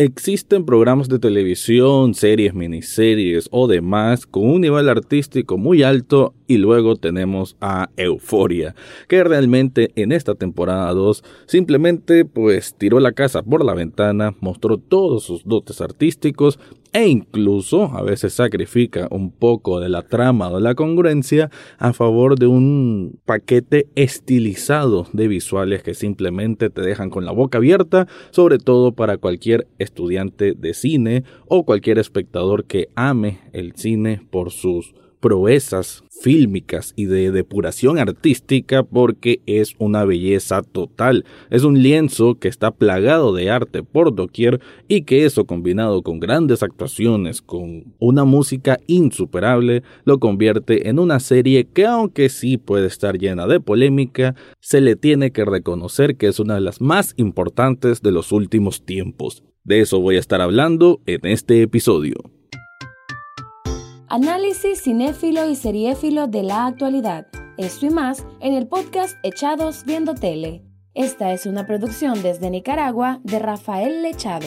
Existen 0.00 0.64
programas 0.64 1.08
de 1.08 1.18
televisión, 1.18 2.14
series, 2.14 2.54
miniseries 2.54 3.48
o 3.50 3.66
demás 3.66 4.26
con 4.26 4.48
un 4.48 4.60
nivel 4.60 4.88
artístico 4.88 5.58
muy 5.58 5.82
alto 5.82 6.34
y 6.46 6.58
luego 6.58 6.94
tenemos 6.94 7.56
a 7.60 7.90
Euforia, 7.96 8.76
que 9.08 9.24
realmente 9.24 9.90
en 9.96 10.12
esta 10.12 10.36
temporada 10.36 10.94
2 10.94 11.24
simplemente 11.46 12.24
pues 12.24 12.76
tiró 12.78 13.00
la 13.00 13.10
casa 13.10 13.42
por 13.42 13.64
la 13.64 13.74
ventana, 13.74 14.36
mostró 14.38 14.78
todos 14.78 15.24
sus 15.24 15.42
dotes 15.44 15.80
artísticos 15.80 16.60
e 16.92 17.08
incluso 17.08 17.84
a 17.96 18.02
veces 18.02 18.32
sacrifica 18.34 19.08
un 19.10 19.30
poco 19.30 19.80
de 19.80 19.88
la 19.88 20.02
trama 20.02 20.50
o 20.50 20.56
de 20.56 20.62
la 20.62 20.74
congruencia 20.74 21.50
a 21.78 21.92
favor 21.92 22.38
de 22.38 22.46
un 22.46 23.18
paquete 23.24 23.88
estilizado 23.94 25.06
de 25.12 25.28
visuales 25.28 25.82
que 25.82 25.94
simplemente 25.94 26.70
te 26.70 26.82
dejan 26.82 27.10
con 27.10 27.24
la 27.24 27.32
boca 27.32 27.58
abierta, 27.58 28.06
sobre 28.30 28.58
todo 28.58 28.92
para 28.92 29.18
cualquier 29.18 29.66
estudiante 29.78 30.54
de 30.54 30.74
cine 30.74 31.24
o 31.46 31.64
cualquier 31.64 31.98
espectador 31.98 32.64
que 32.64 32.88
ame 32.94 33.38
el 33.52 33.74
cine 33.74 34.22
por 34.30 34.50
sus 34.50 34.94
proezas 35.20 36.04
fílmicas 36.20 36.92
y 36.96 37.06
de 37.06 37.30
depuración 37.30 37.98
artística 37.98 38.82
porque 38.82 39.40
es 39.46 39.74
una 39.78 40.04
belleza 40.04 40.62
total. 40.62 41.24
Es 41.50 41.64
un 41.64 41.82
lienzo 41.82 42.36
que 42.36 42.48
está 42.48 42.70
plagado 42.70 43.32
de 43.32 43.50
arte 43.50 43.82
por 43.82 44.14
doquier 44.14 44.60
y 44.88 45.02
que 45.02 45.24
eso 45.24 45.46
combinado 45.46 46.02
con 46.02 46.20
grandes 46.20 46.62
actuaciones, 46.62 47.42
con 47.42 47.94
una 47.98 48.24
música 48.24 48.78
insuperable, 48.86 49.82
lo 50.04 50.18
convierte 50.18 50.88
en 50.88 50.98
una 50.98 51.20
serie 51.20 51.64
que 51.64 51.86
aunque 51.86 52.28
sí 52.28 52.56
puede 52.56 52.86
estar 52.86 53.18
llena 53.18 53.46
de 53.46 53.60
polémica, 53.60 54.34
se 54.60 54.80
le 54.80 54.96
tiene 54.96 55.30
que 55.30 55.44
reconocer 55.44 56.16
que 56.16 56.26
es 56.26 56.40
una 56.40 56.54
de 56.54 56.60
las 56.60 56.80
más 56.80 57.14
importantes 57.16 58.02
de 58.02 58.12
los 58.12 58.32
últimos 58.32 58.84
tiempos. 58.84 59.42
De 59.64 59.80
eso 59.80 60.00
voy 60.00 60.16
a 60.16 60.20
estar 60.20 60.40
hablando 60.40 61.00
en 61.06 61.26
este 61.26 61.62
episodio. 61.62 62.37
Análisis 64.10 64.80
cinéfilo 64.80 65.50
y 65.50 65.54
seriéfilo 65.54 66.28
de 66.28 66.42
la 66.42 66.64
actualidad. 66.64 67.26
Esto 67.58 67.84
y 67.84 67.90
más 67.90 68.26
en 68.40 68.54
el 68.54 68.66
podcast 68.66 69.18
Echados 69.22 69.84
Viendo 69.84 70.14
Tele. 70.14 70.64
Esta 70.94 71.34
es 71.34 71.44
una 71.44 71.66
producción 71.66 72.22
desde 72.22 72.48
Nicaragua 72.48 73.20
de 73.22 73.38
Rafael 73.38 74.02
Lechado. 74.02 74.46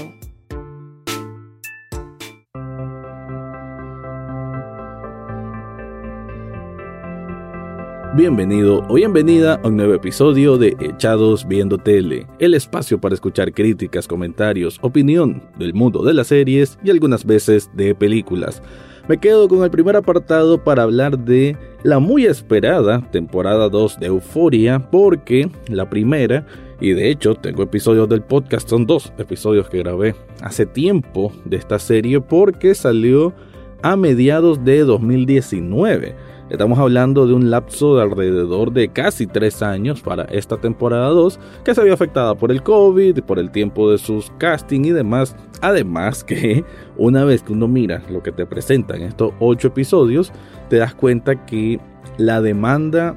Bienvenido 8.16 8.84
o 8.90 8.96
bienvenida 8.96 9.62
a 9.64 9.68
un 9.68 9.78
nuevo 9.78 9.94
episodio 9.94 10.58
de 10.58 10.76
Echados 10.80 11.48
Viendo 11.48 11.78
Tele, 11.78 12.26
el 12.40 12.56
espacio 12.56 13.00
para 13.00 13.14
escuchar 13.14 13.54
críticas, 13.54 14.08
comentarios, 14.08 14.80
opinión 14.82 15.44
del 15.60 15.76
mundo 15.76 16.04
de 16.04 16.16
las 16.16 16.28
series 16.28 16.80
y 16.84 16.90
algunas 16.90 17.26
veces 17.26 17.70
de 17.76 17.94
películas. 17.94 18.64
Me 19.12 19.18
quedo 19.18 19.50
con 19.50 19.62
el 19.62 19.70
primer 19.70 19.98
apartado 19.98 20.64
para 20.64 20.84
hablar 20.84 21.20
de 21.20 21.58
la 21.84 22.00
muy 22.00 22.28
esperada 22.28 23.02
temporada 23.12 23.68
2 23.68 24.00
de 24.00 24.06
Euforia, 24.06 24.90
porque 24.90 25.52
la 25.68 25.90
primera, 25.90 26.46
y 26.80 26.92
de 26.92 27.10
hecho 27.10 27.36
tengo 27.36 27.62
episodios 27.62 28.08
del 28.08 28.22
podcast, 28.22 28.70
son 28.70 28.86
dos 28.86 29.12
episodios 29.18 29.68
que 29.68 29.80
grabé 29.80 30.16
hace 30.42 30.66
tiempo 30.66 31.34
de 31.44 31.58
esta 31.58 31.78
serie 31.78 32.22
porque 32.22 32.74
salió 32.74 33.34
a 33.82 33.98
mediados 33.98 34.64
de 34.64 34.86
2019 34.86 36.16
Estamos 36.52 36.78
hablando 36.80 37.28
de 37.28 37.34
un 37.34 37.50
lapso 37.50 37.96
de 37.96 38.02
alrededor 38.02 38.74
de 38.74 38.90
casi 38.90 39.26
tres 39.26 39.62
años 39.62 40.02
para 40.02 40.26
esta 40.26 40.58
temporada 40.58 41.08
2 41.08 41.40
que 41.64 41.74
se 41.74 41.82
vio 41.82 41.94
afectada 41.94 42.36
por 42.36 42.52
el 42.52 42.62
COVID, 42.62 43.22
por 43.22 43.40
el 43.40 43.52
tiempo 43.52 43.90
de 43.90 43.98
sus 43.98 44.34
casting 44.38 44.82
y 44.82 44.90
demás. 44.90 45.34
Además 45.62 46.26
que 46.26 46.66
una 46.98 47.24
vez 47.24 47.42
que 47.42 47.54
uno 47.54 47.70
mira 47.70 48.04
lo 48.10 48.22
que 48.22 48.34
te 48.34 48.46
presentan 48.46 49.02
estos 49.02 49.32
ocho 49.40 49.70
episodios, 49.70 50.34
te 50.68 50.76
das 50.76 50.94
cuenta 50.94 51.46
que 51.46 51.80
la 52.18 52.42
demanda 52.42 53.16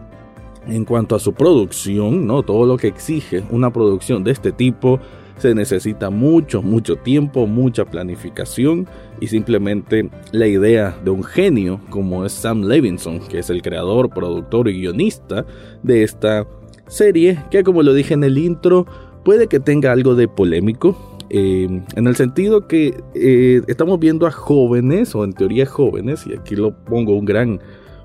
en 0.69 0.85
cuanto 0.85 1.17
a 1.17 1.19
su 1.19 1.33
producción, 1.33 2.29
¿no? 2.29 2.45
Todo 2.45 2.67
lo 2.67 2.77
que 2.77 2.87
exige 2.87 3.43
una 3.51 3.73
producción 3.73 4.23
de 4.23 4.31
este 4.31 4.53
tipo 4.53 5.01
se 5.39 5.55
necesita 5.55 6.11
mucho, 6.11 6.63
mucho 6.63 6.97
tiempo, 6.97 7.47
mucha 7.47 7.85
planificación 7.85 8.87
y 9.21 9.27
simplemente 9.27 10.11
la 10.33 10.47
idea 10.47 10.97
de 11.05 11.11
un 11.11 11.25
genio 11.25 11.81
como 11.91 12.25
es 12.25 12.33
Sam 12.33 12.63
Levinson, 12.63 13.21
que 13.21 13.39
es 13.39 13.51
el 13.51 13.63
creador, 13.63 14.11
productor 14.11 14.69
y 14.69 14.81
guionista 14.81 15.45
de 15.83 16.03
esta 16.03 16.47
serie, 16.87 17.43
que 17.51 17.65
como 17.65 17.83
lo 17.83 17.95
dije 17.95 18.15
en 18.15 18.25
el 18.25 18.39
intro, 18.39 18.87
puede 19.25 19.49
que 19.49 19.61
tenga 19.61 19.93
algo 19.93 20.15
de 20.15 20.29
polémico. 20.29 20.97
Eh, 21.31 21.83
en 21.97 22.07
el 22.07 22.15
sentido 22.15 22.69
que 22.69 23.03
eh, 23.15 23.63
estamos 23.67 23.99
viendo 23.99 24.27
a 24.27 24.31
jóvenes, 24.31 25.15
o 25.15 25.25
en 25.25 25.33
teoría 25.33 25.67
jóvenes, 25.67 26.27
y 26.27 26.35
aquí 26.35 26.55
lo 26.55 26.73
pongo 26.85 27.17
un 27.17 27.25
gran, 27.25 27.61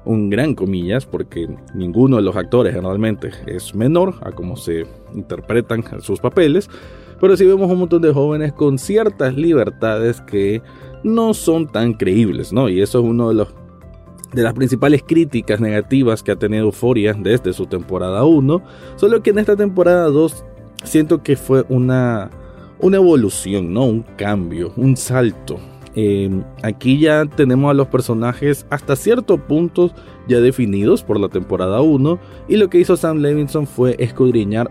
un 0.06 0.30
gran 0.30 0.56
comillas, 0.56 1.06
porque 1.06 1.48
ninguno 1.76 2.16
de 2.16 2.24
los 2.24 2.36
actores 2.36 2.74
generalmente 2.74 3.30
es 3.46 3.76
menor 3.76 4.16
a 4.22 4.32
cómo 4.32 4.56
se 4.56 4.86
interpretan 5.14 5.84
sus 6.02 6.20
papeles, 6.20 6.70
pero 7.20 7.36
sí 7.38 7.46
vemos 7.46 7.70
un 7.72 7.80
montón 7.80 8.02
de 8.02 8.14
jóvenes 8.14 8.54
con 8.54 8.78
ciertas 8.78 9.36
libertades 9.36 10.22
que 10.22 10.62
no 11.04 11.34
son 11.34 11.68
tan 11.68 11.94
creíbles, 11.94 12.52
¿no? 12.54 12.70
Y 12.70 12.82
eso 12.82 13.00
es 13.00 13.06
uno 13.06 13.30
de 13.30 13.36
los 13.36 13.48
de 14.34 14.44
las 14.44 14.54
principales 14.54 15.04
críticas 15.06 15.60
negativas 15.60 16.22
que 16.22 16.32
ha 16.32 16.36
tenido 16.36 16.66
Euphoria 16.66 17.16
desde 17.18 17.52
su 17.52 17.66
temporada 17.66 18.26
1, 18.26 18.62
solo 18.96 19.24
que 19.24 19.32
en 19.32 19.40
esta 19.40 19.56
temporada 19.56 20.06
2 20.06 20.46
siento 20.84 21.24
que 21.24 21.36
fue 21.36 21.66
una, 21.70 22.30
una 22.80 22.98
evolución, 22.98 23.74
¿no? 23.74 23.86
Un 23.86 24.04
cambio, 24.18 24.72
un 24.76 24.96
salto. 24.98 25.60
Em, 25.96 26.44
aquí 26.62 27.00
ya 27.00 27.26
tenemos 27.26 27.72
a 27.72 27.74
los 27.74 27.88
personajes 27.88 28.68
hasta 28.70 28.96
cierto 28.96 29.38
punto 29.38 29.92
ya 30.28 30.40
definidos 30.40 31.04
por 31.04 31.20
la 31.20 31.30
temporada 31.30 31.82
1 31.82 32.20
y 32.48 32.58
lo 32.58 32.70
que 32.70 32.80
hizo 32.80 32.96
Sam 32.96 33.18
Levinson 33.18 33.66
fue 33.66 33.96
escudriñar 33.98 34.70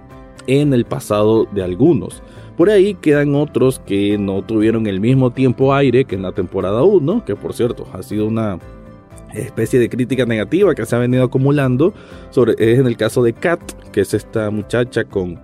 en 0.48 0.74
el 0.74 0.84
pasado 0.84 1.46
de 1.52 1.62
algunos. 1.62 2.22
Por 2.56 2.70
ahí 2.70 2.94
quedan 2.94 3.36
otros 3.36 3.78
que 3.78 4.18
no 4.18 4.42
tuvieron 4.42 4.88
el 4.88 4.98
mismo 4.98 5.30
tiempo 5.30 5.72
aire 5.72 6.04
que 6.04 6.16
en 6.16 6.22
la 6.22 6.32
temporada 6.32 6.82
1, 6.82 7.24
que 7.24 7.36
por 7.36 7.54
cierto 7.54 7.86
ha 7.92 8.02
sido 8.02 8.26
una 8.26 8.58
especie 9.32 9.78
de 9.78 9.88
crítica 9.88 10.24
negativa 10.26 10.74
que 10.74 10.84
se 10.84 10.96
ha 10.96 10.98
venido 10.98 11.22
acumulando. 11.22 11.94
Sobre, 12.30 12.54
es 12.58 12.80
en 12.80 12.86
el 12.86 12.96
caso 12.96 13.22
de 13.22 13.32
Kat, 13.32 13.60
que 13.92 14.00
es 14.00 14.12
esta 14.12 14.50
muchacha 14.50 15.04
con 15.04 15.38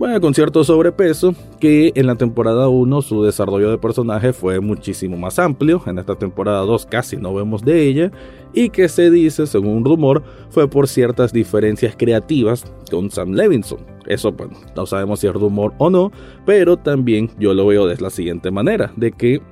bueno, 0.00 0.18
con 0.18 0.32
cierto 0.32 0.64
sobrepeso, 0.64 1.34
que 1.60 1.92
en 1.94 2.06
la 2.06 2.14
temporada 2.14 2.68
1 2.68 3.02
su 3.02 3.22
desarrollo 3.22 3.70
de 3.70 3.76
personaje 3.76 4.32
fue 4.32 4.58
muchísimo 4.58 5.18
más 5.18 5.38
amplio, 5.38 5.82
en 5.84 5.98
esta 5.98 6.14
temporada 6.14 6.60
2 6.60 6.86
casi 6.86 7.18
no 7.18 7.34
vemos 7.34 7.62
de 7.62 7.86
ella, 7.86 8.10
y 8.54 8.70
que 8.70 8.88
se 8.88 9.10
dice, 9.10 9.46
según 9.46 9.76
un 9.76 9.84
rumor, 9.84 10.22
fue 10.48 10.66
por 10.68 10.88
ciertas 10.88 11.34
diferencias 11.34 11.96
creativas 11.98 12.64
con 12.90 13.10
Sam 13.10 13.32
Levinson. 13.32 13.80
Eso, 14.06 14.32
bueno, 14.32 14.54
no 14.74 14.86
sabemos 14.86 15.20
si 15.20 15.26
es 15.26 15.34
rumor 15.34 15.74
o 15.76 15.90
no, 15.90 16.10
pero 16.46 16.78
también 16.78 17.28
yo 17.38 17.52
lo 17.52 17.66
veo 17.66 17.86
de 17.86 17.98
la 17.98 18.08
siguiente 18.08 18.50
manera, 18.50 18.94
de 18.96 19.12
que 19.12 19.42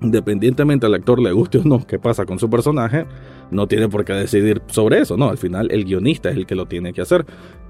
independientemente 0.00 0.86
al 0.86 0.94
actor 0.94 1.20
le 1.20 1.32
guste 1.32 1.58
o 1.58 1.64
no 1.64 1.86
qué 1.86 1.98
pasa 1.98 2.24
con 2.24 2.38
su 2.38 2.48
personaje, 2.48 3.06
no 3.50 3.66
tiene 3.66 3.88
por 3.88 4.04
qué 4.04 4.12
decidir 4.14 4.62
sobre 4.66 5.00
eso, 5.00 5.16
¿no? 5.16 5.28
Al 5.28 5.38
final 5.38 5.68
el 5.70 5.84
guionista 5.84 6.30
es 6.30 6.36
el 6.36 6.46
que 6.46 6.54
lo 6.54 6.66
tiene 6.66 6.92
que 6.92 7.02
hacer. 7.02 7.26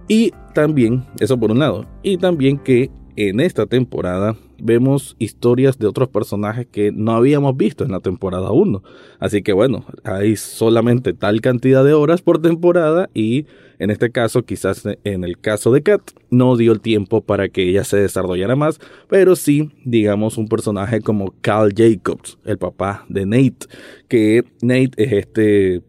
Y 0.09 0.33
también, 0.55 1.05
eso 1.21 1.39
por 1.39 1.51
un 1.51 1.59
lado, 1.59 1.87
y 2.03 2.17
también 2.17 2.59
que 2.59 2.91
en 3.16 3.41
esta 3.41 3.66
temporada 3.66 4.37
vemos 4.59 5.16
historias 5.19 5.78
de 5.78 5.87
otros 5.87 6.09
personajes 6.09 6.66
que 6.66 6.93
no 6.93 7.12
habíamos 7.12 7.56
visto 7.56 7.84
en 7.84 7.93
la 7.93 8.00
temporada 8.00 8.53
1. 8.53 8.82
Así 9.19 9.43
que 9.43 9.53
bueno, 9.53 9.84
hay 10.04 10.37
solamente 10.37 11.12
tal 11.12 11.41
cantidad 11.41 11.84
de 11.84 11.94
horas 11.94 12.22
por 12.22 12.41
temporada 12.41 13.09
y 13.15 13.47
en 13.81 13.88
este 13.88 14.10
caso, 14.10 14.43
quizás 14.43 14.87
en 15.04 15.25
el 15.25 15.38
caso 15.38 15.72
de 15.72 15.82
Kat, 15.82 16.03
no 16.28 16.59
dio 16.59 16.72
el 16.72 16.82
tiempo 16.82 17.22
para 17.22 17.49
que 17.49 17.62
ella 17.62 17.82
se 17.82 17.97
desarrollara 17.97 18.54
más, 18.54 18.78
pero 19.09 19.37
sí, 19.37 19.70
digamos, 19.87 20.37
un 20.37 20.49
personaje 20.49 21.00
como 21.00 21.34
Carl 21.41 21.73
Jacobs, 21.75 22.38
el 22.44 22.58
papá 22.58 23.06
de 23.08 23.25
Nate, 23.25 23.67
que 24.06 24.44
Nate 24.61 24.90
es 24.99 25.12
este, 25.12 25.82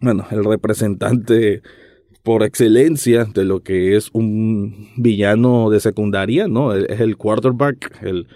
bueno, 0.00 0.24
el 0.30 0.44
representante 0.44 1.62
por 2.24 2.42
excelencia 2.42 3.26
de 3.26 3.44
lo 3.44 3.62
que 3.62 3.96
es 3.96 4.08
un 4.12 4.88
villano 4.96 5.68
de 5.70 5.78
secundaria, 5.78 6.48
¿no? 6.48 6.74
Es 6.74 7.00
el 7.00 7.18
quarterback, 7.18 8.02
el, 8.02 8.26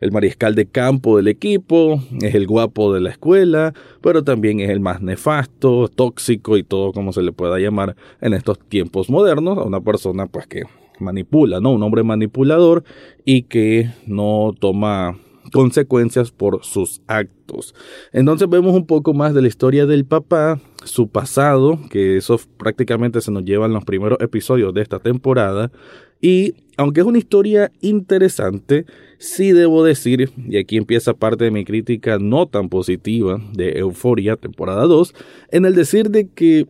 el 0.00 0.12
mariscal 0.12 0.54
de 0.54 0.66
campo 0.66 1.16
del 1.16 1.28
equipo, 1.28 2.00
es 2.20 2.34
el 2.34 2.46
guapo 2.46 2.92
de 2.92 3.00
la 3.00 3.10
escuela, 3.10 3.72
pero 4.02 4.22
también 4.22 4.60
es 4.60 4.68
el 4.68 4.80
más 4.80 5.00
nefasto, 5.00 5.88
tóxico 5.88 6.58
y 6.58 6.62
todo 6.62 6.92
como 6.92 7.14
se 7.14 7.22
le 7.22 7.32
pueda 7.32 7.58
llamar 7.58 7.96
en 8.20 8.34
estos 8.34 8.58
tiempos 8.58 9.08
modernos, 9.08 9.56
a 9.56 9.62
una 9.62 9.80
persona 9.80 10.26
pues 10.26 10.46
que 10.46 10.64
manipula, 11.00 11.58
¿no? 11.58 11.72
Un 11.72 11.82
hombre 11.82 12.02
manipulador 12.02 12.84
y 13.24 13.44
que 13.44 13.90
no 14.06 14.54
toma 14.60 15.16
consecuencias 15.52 16.30
por 16.30 16.64
sus 16.64 17.02
actos. 17.06 17.74
Entonces 18.12 18.48
vemos 18.48 18.74
un 18.74 18.86
poco 18.86 19.14
más 19.14 19.34
de 19.34 19.42
la 19.42 19.48
historia 19.48 19.86
del 19.86 20.04
papá, 20.04 20.60
su 20.84 21.08
pasado, 21.08 21.78
que 21.90 22.16
eso 22.16 22.40
prácticamente 22.56 23.20
se 23.20 23.30
nos 23.30 23.44
lleva 23.44 23.66
en 23.66 23.72
los 23.72 23.84
primeros 23.84 24.18
episodios 24.20 24.72
de 24.74 24.82
esta 24.82 24.98
temporada. 24.98 25.70
Y 26.20 26.54
aunque 26.76 27.00
es 27.00 27.06
una 27.06 27.18
historia 27.18 27.70
interesante, 27.80 28.86
Sí 29.18 29.50
debo 29.50 29.82
decir, 29.82 30.30
y 30.48 30.58
aquí 30.58 30.76
empieza 30.76 31.12
parte 31.12 31.44
de 31.44 31.50
mi 31.50 31.64
crítica 31.64 32.18
no 32.20 32.46
tan 32.46 32.68
positiva 32.68 33.42
de 33.52 33.78
Euforia, 33.80 34.36
temporada 34.36 34.84
2, 34.84 35.12
en 35.50 35.64
el 35.64 35.74
decir 35.74 36.10
de 36.10 36.28
que 36.28 36.68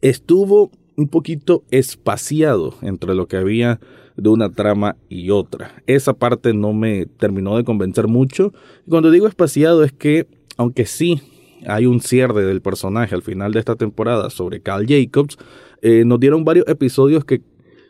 estuvo 0.00 0.72
un 0.96 1.08
poquito 1.08 1.64
espaciado 1.70 2.74
entre 2.82 3.14
lo 3.14 3.26
que 3.26 3.36
había 3.36 3.80
de 4.16 4.28
una 4.28 4.50
trama 4.50 4.96
y 5.08 5.30
otra. 5.30 5.82
Esa 5.86 6.12
parte 6.12 6.52
no 6.52 6.72
me 6.72 7.06
terminó 7.06 7.56
de 7.56 7.64
convencer 7.64 8.08
mucho. 8.08 8.52
Cuando 8.88 9.10
digo 9.10 9.26
espaciado 9.26 9.84
es 9.84 9.92
que, 9.92 10.26
aunque 10.56 10.86
sí 10.86 11.20
hay 11.66 11.86
un 11.86 12.00
cierre 12.00 12.44
del 12.44 12.60
personaje 12.60 13.14
al 13.14 13.22
final 13.22 13.52
de 13.52 13.60
esta 13.60 13.76
temporada 13.76 14.30
sobre 14.30 14.60
Cal 14.60 14.86
Jacobs, 14.86 15.38
eh, 15.80 16.04
nos 16.04 16.20
dieron 16.20 16.44
varios 16.44 16.66
episodios 16.68 17.24
que 17.24 17.42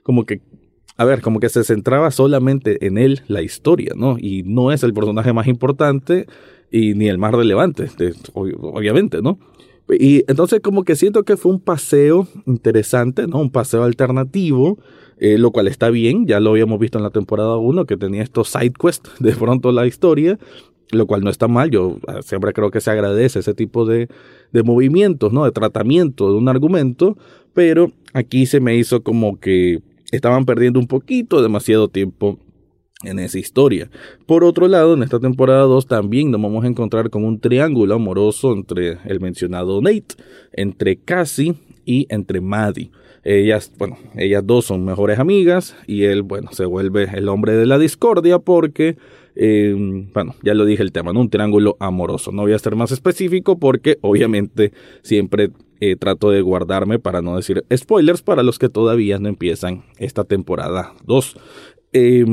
como 0.02 0.24
que 0.26 0.40
a 0.96 1.04
ver, 1.04 1.22
como 1.22 1.40
que 1.40 1.48
se 1.48 1.64
centraba 1.64 2.10
solamente 2.10 2.86
en 2.86 2.98
él 2.98 3.22
la 3.26 3.42
historia, 3.42 3.92
¿no? 3.96 4.18
Y 4.18 4.42
no 4.44 4.72
es 4.72 4.82
el 4.82 4.92
personaje 4.92 5.32
más 5.32 5.46
importante 5.46 6.26
y 6.70 6.94
ni 6.94 7.08
el 7.08 7.18
más 7.18 7.32
relevante, 7.32 7.88
obviamente, 8.34 9.22
¿no? 9.22 9.38
Y 9.88 10.24
entonces 10.28 10.60
como 10.60 10.84
que 10.84 10.96
siento 10.96 11.24
que 11.24 11.36
fue 11.36 11.52
un 11.52 11.60
paseo 11.60 12.26
interesante, 12.46 13.26
¿no? 13.26 13.38
Un 13.38 13.50
paseo 13.50 13.82
alternativo, 13.82 14.78
eh, 15.18 15.38
lo 15.38 15.50
cual 15.50 15.68
está 15.68 15.90
bien, 15.90 16.26
ya 16.26 16.40
lo 16.40 16.50
habíamos 16.50 16.78
visto 16.78 16.98
en 16.98 17.04
la 17.04 17.10
temporada 17.10 17.56
1, 17.56 17.84
que 17.84 17.96
tenía 17.96 18.22
estos 18.22 18.48
side 18.48 18.72
quests 18.72 19.10
de 19.20 19.32
pronto 19.32 19.72
la 19.72 19.86
historia, 19.86 20.38
lo 20.90 21.06
cual 21.06 21.22
no 21.22 21.30
está 21.30 21.48
mal, 21.48 21.70
yo 21.70 21.96
ah, 22.06 22.20
siempre 22.22 22.52
creo 22.52 22.70
que 22.70 22.80
se 22.80 22.90
agradece 22.90 23.38
ese 23.38 23.54
tipo 23.54 23.86
de, 23.86 24.08
de 24.52 24.62
movimientos, 24.62 25.32
¿no? 25.32 25.44
De 25.44 25.52
tratamiento 25.52 26.30
de 26.30 26.38
un 26.38 26.48
argumento, 26.48 27.16
pero 27.54 27.92
aquí 28.12 28.46
se 28.46 28.60
me 28.60 28.76
hizo 28.76 29.02
como 29.02 29.38
que 29.38 29.82
estaban 30.10 30.44
perdiendo 30.44 30.78
un 30.78 30.86
poquito, 30.86 31.42
demasiado 31.42 31.88
tiempo 31.88 32.38
en 33.04 33.18
esa 33.18 33.38
historia. 33.38 33.90
Por 34.26 34.44
otro 34.44 34.68
lado, 34.68 34.94
en 34.94 35.02
esta 35.02 35.20
temporada 35.20 35.62
2 35.62 35.86
también 35.86 36.30
nos 36.30 36.40
vamos 36.40 36.64
a 36.64 36.68
encontrar 36.68 37.10
con 37.10 37.24
un 37.24 37.40
triángulo 37.40 37.94
amoroso 37.94 38.52
entre 38.52 38.98
el 39.04 39.20
mencionado 39.20 39.80
Nate, 39.80 40.16
entre 40.52 40.96
Cassie 40.96 41.54
y 41.84 42.06
entre 42.08 42.40
Maddie. 42.40 42.90
Ellas, 43.24 43.72
bueno, 43.78 43.98
ellas 44.16 44.44
dos 44.44 44.64
son 44.64 44.84
mejores 44.84 45.20
amigas 45.20 45.76
y 45.86 46.04
él, 46.04 46.22
bueno, 46.22 46.50
se 46.52 46.64
vuelve 46.64 47.08
el 47.14 47.28
hombre 47.28 47.52
de 47.52 47.66
la 47.66 47.78
discordia 47.78 48.40
porque, 48.40 48.96
eh, 49.36 49.74
bueno, 50.12 50.34
ya 50.42 50.54
lo 50.54 50.64
dije 50.64 50.82
el 50.82 50.90
tema, 50.90 51.12
¿no? 51.12 51.20
Un 51.20 51.30
triángulo 51.30 51.76
amoroso. 51.78 52.32
No 52.32 52.42
voy 52.42 52.52
a 52.52 52.58
ser 52.58 52.74
más 52.74 52.90
específico 52.90 53.58
porque 53.60 53.98
obviamente 54.00 54.72
siempre 55.02 55.50
eh, 55.80 55.94
trato 55.94 56.30
de 56.30 56.42
guardarme 56.42 56.98
para 56.98 57.22
no 57.22 57.36
decir 57.36 57.64
spoilers 57.72 58.22
para 58.22 58.42
los 58.42 58.58
que 58.58 58.68
todavía 58.68 59.18
no 59.20 59.28
empiezan 59.28 59.84
esta 59.98 60.24
temporada 60.24 60.92
2. 61.06 61.36
Eh, 61.92 62.24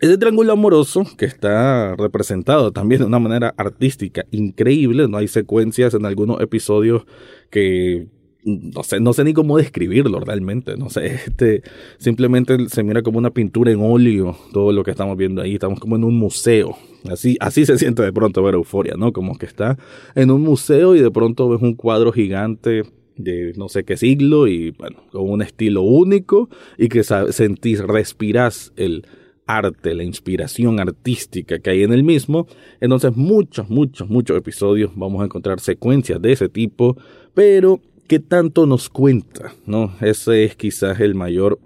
ese 0.00 0.18
triángulo 0.18 0.52
amoroso 0.52 1.04
que 1.16 1.24
está 1.24 1.96
representado 1.96 2.72
también 2.72 3.00
de 3.00 3.06
una 3.06 3.18
manera 3.18 3.54
artística 3.56 4.26
increíble, 4.30 5.08
no 5.08 5.16
hay 5.16 5.28
secuencias 5.28 5.94
en 5.94 6.04
algunos 6.04 6.40
episodios 6.40 7.06
que 7.50 8.08
no 8.44 8.84
sé, 8.84 9.00
no 9.00 9.12
sé 9.12 9.24
ni 9.24 9.32
cómo 9.32 9.58
describirlo 9.58 10.20
realmente, 10.20 10.76
no 10.76 10.88
sé, 10.88 11.06
este, 11.26 11.62
simplemente 11.98 12.68
se 12.68 12.82
mira 12.84 13.02
como 13.02 13.18
una 13.18 13.30
pintura 13.30 13.72
en 13.72 13.80
óleo 13.80 14.36
todo 14.52 14.72
lo 14.72 14.84
que 14.84 14.92
estamos 14.92 15.16
viendo 15.16 15.42
ahí, 15.42 15.54
estamos 15.54 15.80
como 15.80 15.96
en 15.96 16.04
un 16.04 16.16
museo, 16.16 16.76
Así, 17.10 17.36
así 17.40 17.64
se 17.66 17.78
siente 17.78 18.02
de 18.02 18.12
pronto 18.12 18.42
ver 18.42 18.54
Euforia, 18.54 18.94
¿no? 18.96 19.12
Como 19.12 19.38
que 19.38 19.46
está 19.46 19.78
en 20.14 20.30
un 20.30 20.42
museo 20.42 20.94
y 20.96 21.00
de 21.00 21.10
pronto 21.10 21.48
ves 21.48 21.62
un 21.62 21.74
cuadro 21.74 22.12
gigante 22.12 22.82
de 23.16 23.52
no 23.56 23.68
sé 23.68 23.84
qué 23.84 23.96
siglo 23.96 24.46
y 24.46 24.70
bueno, 24.72 24.98
con 25.10 25.30
un 25.30 25.42
estilo 25.42 25.82
único 25.82 26.48
y 26.76 26.88
que 26.88 27.02
sentís, 27.04 27.80
respirás 27.80 28.72
el 28.76 29.06
arte, 29.46 29.94
la 29.94 30.02
inspiración 30.02 30.80
artística 30.80 31.58
que 31.58 31.70
hay 31.70 31.82
en 31.82 31.92
el 31.92 32.02
mismo. 32.02 32.46
Entonces 32.80 33.16
muchos, 33.16 33.70
muchos, 33.70 34.08
muchos 34.08 34.36
episodios 34.36 34.90
vamos 34.94 35.22
a 35.22 35.24
encontrar 35.24 35.60
secuencias 35.60 36.20
de 36.20 36.32
ese 36.32 36.48
tipo, 36.48 36.96
pero 37.34 37.80
¿qué 38.08 38.18
tanto 38.18 38.66
nos 38.66 38.88
cuenta? 38.88 39.54
¿No? 39.64 39.92
Ese 40.00 40.44
es 40.44 40.56
quizás 40.56 41.00
el 41.00 41.14
mayor 41.14 41.58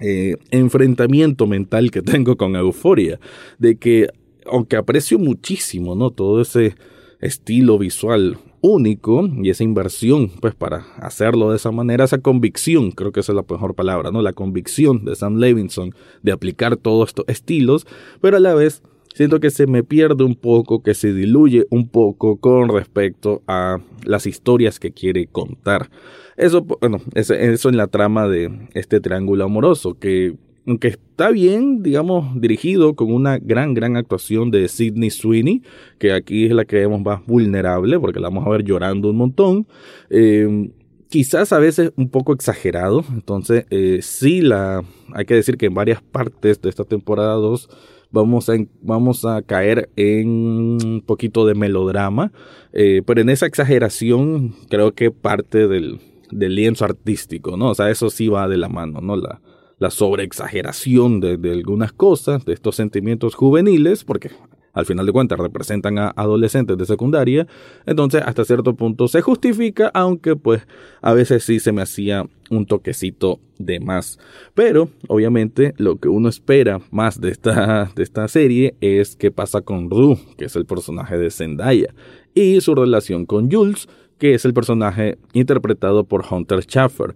eh, 0.00 0.36
enfrentamiento 0.50 1.46
mental 1.46 1.90
que 1.90 2.02
tengo 2.02 2.36
con 2.36 2.54
Euforia, 2.54 3.18
de 3.58 3.76
que 3.76 4.08
aunque 4.46 4.76
aprecio 4.76 5.18
muchísimo, 5.18 5.94
¿no? 5.94 6.10
Todo 6.10 6.40
ese 6.40 6.74
estilo 7.20 7.78
visual 7.78 8.38
único 8.60 9.28
y 9.42 9.50
esa 9.50 9.64
inversión, 9.64 10.30
pues 10.40 10.54
para 10.54 10.86
hacerlo 10.96 11.50
de 11.50 11.56
esa 11.56 11.70
manera, 11.70 12.04
esa 12.04 12.18
convicción, 12.18 12.90
creo 12.92 13.12
que 13.12 13.20
esa 13.20 13.32
es 13.32 13.36
la 13.36 13.44
mejor 13.48 13.74
palabra, 13.74 14.10
¿no? 14.10 14.22
La 14.22 14.32
convicción 14.32 15.04
de 15.04 15.14
Sam 15.16 15.36
Levinson 15.36 15.94
de 16.22 16.32
aplicar 16.32 16.76
todos 16.76 17.10
estos 17.10 17.24
estilos, 17.28 17.86
pero 18.20 18.36
a 18.36 18.40
la 18.40 18.54
vez 18.54 18.82
siento 19.14 19.40
que 19.40 19.50
se 19.50 19.66
me 19.66 19.82
pierde 19.82 20.24
un 20.24 20.36
poco, 20.36 20.82
que 20.82 20.94
se 20.94 21.12
diluye 21.12 21.66
un 21.70 21.88
poco 21.88 22.36
con 22.36 22.68
respecto 22.68 23.42
a 23.46 23.78
las 24.04 24.26
historias 24.26 24.78
que 24.78 24.92
quiere 24.92 25.26
contar. 25.26 25.90
Eso, 26.36 26.62
bueno, 26.62 27.00
eso 27.14 27.68
en 27.68 27.76
la 27.76 27.88
trama 27.88 28.28
de 28.28 28.68
este 28.74 29.00
triángulo 29.00 29.44
amoroso, 29.44 29.98
que 29.98 30.36
aunque 30.68 30.88
está 30.88 31.30
bien, 31.30 31.82
digamos, 31.82 32.38
dirigido 32.38 32.94
con 32.94 33.10
una 33.10 33.38
gran, 33.38 33.72
gran 33.72 33.96
actuación 33.96 34.50
de 34.50 34.68
Sidney 34.68 35.08
Sweeney, 35.08 35.62
que 35.98 36.12
aquí 36.12 36.44
es 36.44 36.52
la 36.52 36.66
que 36.66 36.76
vemos 36.76 37.00
más 37.00 37.24
vulnerable, 37.24 37.98
porque 37.98 38.20
la 38.20 38.28
vamos 38.28 38.46
a 38.46 38.50
ver 38.50 38.64
llorando 38.64 39.08
un 39.08 39.16
montón. 39.16 39.66
Eh, 40.10 40.70
quizás 41.08 41.54
a 41.54 41.58
veces 41.58 41.92
un 41.96 42.10
poco 42.10 42.34
exagerado, 42.34 43.02
entonces 43.14 43.64
eh, 43.70 44.00
sí 44.02 44.42
la, 44.42 44.84
hay 45.14 45.24
que 45.24 45.34
decir 45.34 45.56
que 45.56 45.66
en 45.66 45.74
varias 45.74 46.02
partes 46.02 46.60
de 46.60 46.68
esta 46.68 46.84
temporada 46.84 47.32
2 47.34 47.70
vamos 48.10 48.50
a, 48.50 48.52
vamos 48.82 49.24
a 49.24 49.40
caer 49.40 49.88
en 49.96 50.28
un 50.28 51.02
poquito 51.04 51.46
de 51.46 51.54
melodrama, 51.54 52.30
eh, 52.74 53.00
pero 53.06 53.22
en 53.22 53.30
esa 53.30 53.46
exageración 53.46 54.54
creo 54.68 54.92
que 54.92 55.10
parte 55.10 55.66
del, 55.66 55.98
del 56.30 56.54
lienzo 56.54 56.84
artístico, 56.84 57.56
¿no? 57.56 57.70
O 57.70 57.74
sea, 57.74 57.88
eso 57.88 58.10
sí 58.10 58.28
va 58.28 58.48
de 58.48 58.58
la 58.58 58.68
mano, 58.68 59.00
¿no? 59.00 59.16
La, 59.16 59.40
la 59.78 59.90
sobreexageración 59.90 61.20
de, 61.20 61.36
de 61.36 61.52
algunas 61.52 61.92
cosas, 61.92 62.44
de 62.44 62.52
estos 62.52 62.76
sentimientos 62.76 63.34
juveniles, 63.34 64.04
porque 64.04 64.30
al 64.78 64.86
final 64.86 65.06
de 65.06 65.12
cuentas 65.12 65.38
representan 65.38 65.98
a 65.98 66.12
adolescentes 66.14 66.78
de 66.78 66.86
secundaria, 66.86 67.48
entonces 67.84 68.22
hasta 68.24 68.44
cierto 68.44 68.74
punto 68.74 69.08
se 69.08 69.22
justifica, 69.22 69.90
aunque 69.92 70.36
pues 70.36 70.62
a 71.02 71.12
veces 71.14 71.42
sí 71.42 71.58
se 71.58 71.72
me 71.72 71.82
hacía 71.82 72.26
un 72.48 72.64
toquecito 72.64 73.40
de 73.58 73.80
más. 73.80 74.20
Pero 74.54 74.88
obviamente 75.08 75.74
lo 75.78 75.96
que 75.96 76.08
uno 76.08 76.28
espera 76.28 76.80
más 76.92 77.20
de 77.20 77.30
esta, 77.30 77.90
de 77.96 78.02
esta 78.04 78.28
serie 78.28 78.76
es 78.80 79.16
qué 79.16 79.32
pasa 79.32 79.62
con 79.62 79.90
Ru, 79.90 80.16
que 80.36 80.44
es 80.44 80.54
el 80.54 80.64
personaje 80.64 81.18
de 81.18 81.30
Zendaya, 81.30 81.92
y 82.32 82.60
su 82.60 82.74
relación 82.74 83.26
con 83.26 83.50
Jules, 83.50 83.88
que 84.18 84.34
es 84.34 84.44
el 84.44 84.54
personaje 84.54 85.18
interpretado 85.32 86.04
por 86.04 86.24
Hunter 86.28 86.60
Schaffer 86.62 87.14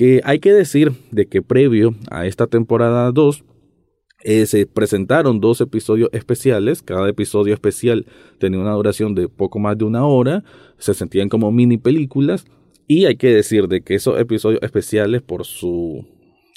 que 0.00 0.22
hay 0.24 0.38
que 0.38 0.54
decir 0.54 0.92
de 1.10 1.26
que 1.26 1.42
previo 1.42 1.94
a 2.10 2.24
esta 2.24 2.46
temporada 2.46 3.12
2 3.12 3.44
eh, 4.24 4.46
se 4.46 4.64
presentaron 4.64 5.40
dos 5.40 5.60
episodios 5.60 6.08
especiales, 6.14 6.80
cada 6.80 7.06
episodio 7.06 7.52
especial 7.52 8.06
tenía 8.38 8.60
una 8.60 8.72
duración 8.72 9.14
de 9.14 9.28
poco 9.28 9.58
más 9.58 9.76
de 9.76 9.84
una 9.84 10.06
hora, 10.06 10.42
se 10.78 10.94
sentían 10.94 11.28
como 11.28 11.52
mini 11.52 11.76
películas. 11.76 12.46
Y 12.86 13.04
hay 13.04 13.16
que 13.16 13.26
decir 13.26 13.68
de 13.68 13.82
que 13.82 13.94
esos 13.94 14.18
episodios 14.18 14.62
especiales 14.62 15.20
por 15.20 15.44
su 15.44 16.06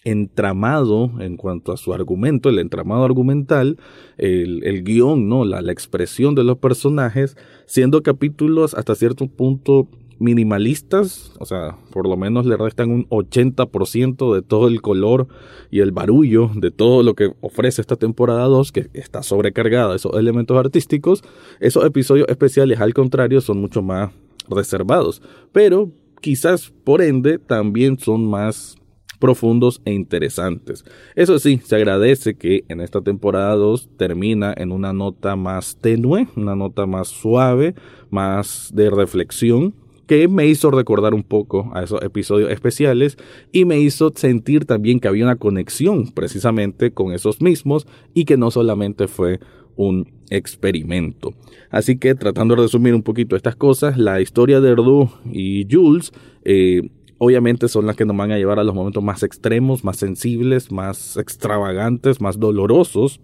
entramado 0.05 1.11
en 1.19 1.35
cuanto 1.35 1.73
a 1.73 1.77
su 1.77 1.93
argumento, 1.93 2.47
el 2.47 2.59
entramado 2.59 3.03
argumental, 3.03 3.77
el, 4.17 4.83
guion, 4.85 5.27
¿no? 5.27 5.43
La 5.43 5.59
expresión 5.69 6.33
de 6.33 6.45
los 6.45 6.59
personajes, 6.59 7.35
siendo 7.65 8.03
capítulos 8.03 8.73
hasta 8.73 8.95
cierto 8.95 9.27
punto 9.27 9.89
minimalistas, 10.19 11.33
o 11.39 11.45
sea, 11.45 11.77
por 11.91 12.07
lo 12.07 12.17
menos 12.17 12.45
le 12.45 12.57
restan 12.57 12.91
un 12.91 13.07
80% 13.09 14.33
de 14.33 14.41
todo 14.41 14.67
el 14.67 14.81
color 14.81 15.27
y 15.71 15.79
el 15.79 15.91
barullo 15.91 16.49
de 16.55 16.71
todo 16.71 17.03
lo 17.03 17.13
que 17.13 17.33
ofrece 17.41 17.81
esta 17.81 17.95
temporada 17.95 18.45
2, 18.45 18.71
que 18.71 18.89
está 18.93 19.23
sobrecargada 19.23 19.91
de 19.91 19.97
esos 19.97 20.13
elementos 20.15 20.57
artísticos, 20.57 21.23
esos 21.59 21.85
episodios 21.85 22.27
especiales 22.29 22.79
al 22.79 22.93
contrario 22.93 23.41
son 23.41 23.59
mucho 23.59 23.81
más 23.81 24.11
reservados, 24.49 25.21
pero 25.51 25.91
quizás 26.21 26.73
por 26.83 27.01
ende 27.01 27.37
también 27.37 27.99
son 27.99 28.25
más 28.25 28.77
profundos 29.23 29.81
e 29.85 29.93
interesantes. 29.93 30.83
Eso 31.15 31.39
sí, 31.39 31.61
se 31.63 31.77
agradece 31.77 32.35
que 32.35 32.65
en 32.67 32.81
esta 32.81 32.99
temporada 32.99 33.55
2 33.55 33.91
termina 33.95 34.53
en 34.57 34.73
una 34.73 34.91
nota 34.91 35.37
más 35.37 35.77
tenue, 35.79 36.27
una 36.35 36.57
nota 36.57 36.85
más 36.85 37.07
suave, 37.07 37.73
más 38.09 38.69
de 38.73 38.89
reflexión, 38.89 39.75
que 40.07 40.27
me 40.27 40.47
hizo 40.47 40.71
recordar 40.71 41.13
un 41.13 41.23
poco 41.23 41.71
a 41.73 41.83
esos 41.83 42.01
episodios 42.01 42.51
especiales 42.51 43.17
y 43.51 43.65
me 43.65 43.79
hizo 43.79 44.11
sentir 44.15 44.65
también 44.65 44.99
que 44.99 45.07
había 45.07 45.25
una 45.25 45.37
conexión 45.37 46.11
precisamente 46.11 46.91
con 46.91 47.13
esos 47.13 47.41
mismos 47.41 47.87
y 48.13 48.25
que 48.25 48.37
no 48.37 48.51
solamente 48.51 49.07
fue 49.07 49.39
un 49.75 50.11
experimento. 50.29 51.33
Así 51.69 51.97
que 51.97 52.15
tratando 52.15 52.55
de 52.55 52.63
resumir 52.63 52.93
un 52.93 53.03
poquito 53.03 53.35
estas 53.35 53.55
cosas, 53.55 53.97
la 53.97 54.21
historia 54.21 54.61
de 54.61 54.71
Erdu 54.71 55.09
y 55.31 55.67
Jules 55.69 56.11
eh, 56.43 56.89
obviamente 57.17 57.67
son 57.67 57.85
las 57.85 57.95
que 57.95 58.05
nos 58.05 58.17
van 58.17 58.31
a 58.31 58.37
llevar 58.37 58.59
a 58.59 58.63
los 58.63 58.75
momentos 58.75 59.03
más 59.03 59.23
extremos, 59.23 59.83
más 59.83 59.97
sensibles, 59.97 60.71
más 60.71 61.17
extravagantes, 61.17 62.19
más 62.21 62.39
dolorosos 62.39 63.19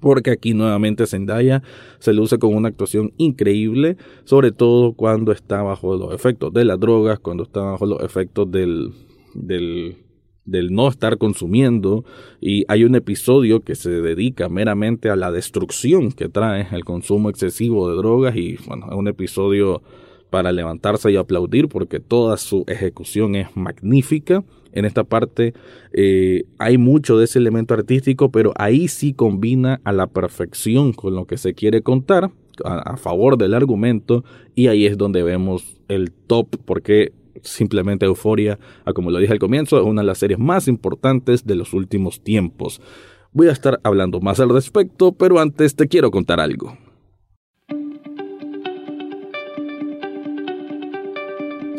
porque 0.00 0.30
aquí 0.30 0.54
nuevamente 0.54 1.06
Zendaya 1.06 1.62
se 1.98 2.12
luce 2.12 2.38
con 2.38 2.54
una 2.54 2.68
actuación 2.68 3.12
increíble, 3.16 3.96
sobre 4.24 4.52
todo 4.52 4.94
cuando 4.94 5.32
está 5.32 5.62
bajo 5.62 5.96
los 5.96 6.14
efectos 6.14 6.52
de 6.52 6.64
las 6.64 6.80
drogas, 6.80 7.18
cuando 7.18 7.44
está 7.44 7.60
bajo 7.60 7.86
los 7.86 8.00
efectos 8.02 8.50
del, 8.50 8.92
del, 9.34 9.96
no 10.70 10.88
estar 10.88 11.18
consumiendo 11.18 12.04
y 12.40 12.64
hay 12.68 12.84
un 12.84 12.94
episodio 12.94 13.60
que 13.60 13.74
se 13.74 13.90
dedica 13.90 14.48
meramente 14.48 15.10
a 15.10 15.16
la 15.16 15.30
destrucción 15.30 16.12
que 16.12 16.28
trae 16.28 16.66
el 16.72 16.84
consumo 16.84 17.30
excesivo 17.30 17.88
de 17.88 17.96
drogas 17.96 18.36
y 18.36 18.56
bueno, 18.66 18.86
es 18.90 18.96
un 18.96 19.08
episodio 19.08 19.82
para 20.30 20.50
levantarse 20.50 21.12
y 21.12 21.16
aplaudir 21.16 21.68
porque 21.68 22.00
toda 22.00 22.38
su 22.38 22.64
ejecución 22.66 23.34
es 23.34 23.54
magnífica. 23.54 24.42
En 24.72 24.84
esta 24.84 25.04
parte 25.04 25.54
eh, 25.92 26.44
hay 26.58 26.78
mucho 26.78 27.18
de 27.18 27.24
ese 27.24 27.38
elemento 27.38 27.74
artístico, 27.74 28.30
pero 28.30 28.52
ahí 28.56 28.88
sí 28.88 29.12
combina 29.12 29.80
a 29.84 29.92
la 29.92 30.06
perfección 30.06 30.92
con 30.92 31.14
lo 31.14 31.26
que 31.26 31.36
se 31.36 31.54
quiere 31.54 31.82
contar 31.82 32.30
a, 32.64 32.96
favor 32.96 33.38
del 33.38 33.54
argumento 33.54 34.24
y 34.54 34.66
ahí 34.66 34.86
es 34.86 34.98
donde 34.98 35.22
vemos 35.22 35.76
el 35.88 36.12
top 36.12 36.56
porque 36.64 37.12
simplemente 37.42 38.06
Euforia, 38.06 38.58
como 38.94 39.10
lo 39.10 39.18
dije 39.18 39.32
al 39.32 39.38
comienzo, 39.38 39.78
es 39.78 39.84
una 39.84 40.02
de 40.02 40.06
las 40.06 40.18
series 40.18 40.38
más 40.38 40.68
importantes 40.68 41.46
de 41.46 41.54
los 41.54 41.72
últimos 41.72 42.22
tiempos. 42.22 42.80
Voy 43.32 43.48
a 43.48 43.52
estar 43.52 43.80
hablando 43.82 44.20
más 44.20 44.40
al 44.40 44.50
respecto, 44.50 45.12
pero 45.12 45.40
antes 45.40 45.74
te 45.74 45.88
quiero 45.88 46.10
contar 46.10 46.40
algo. 46.40 46.76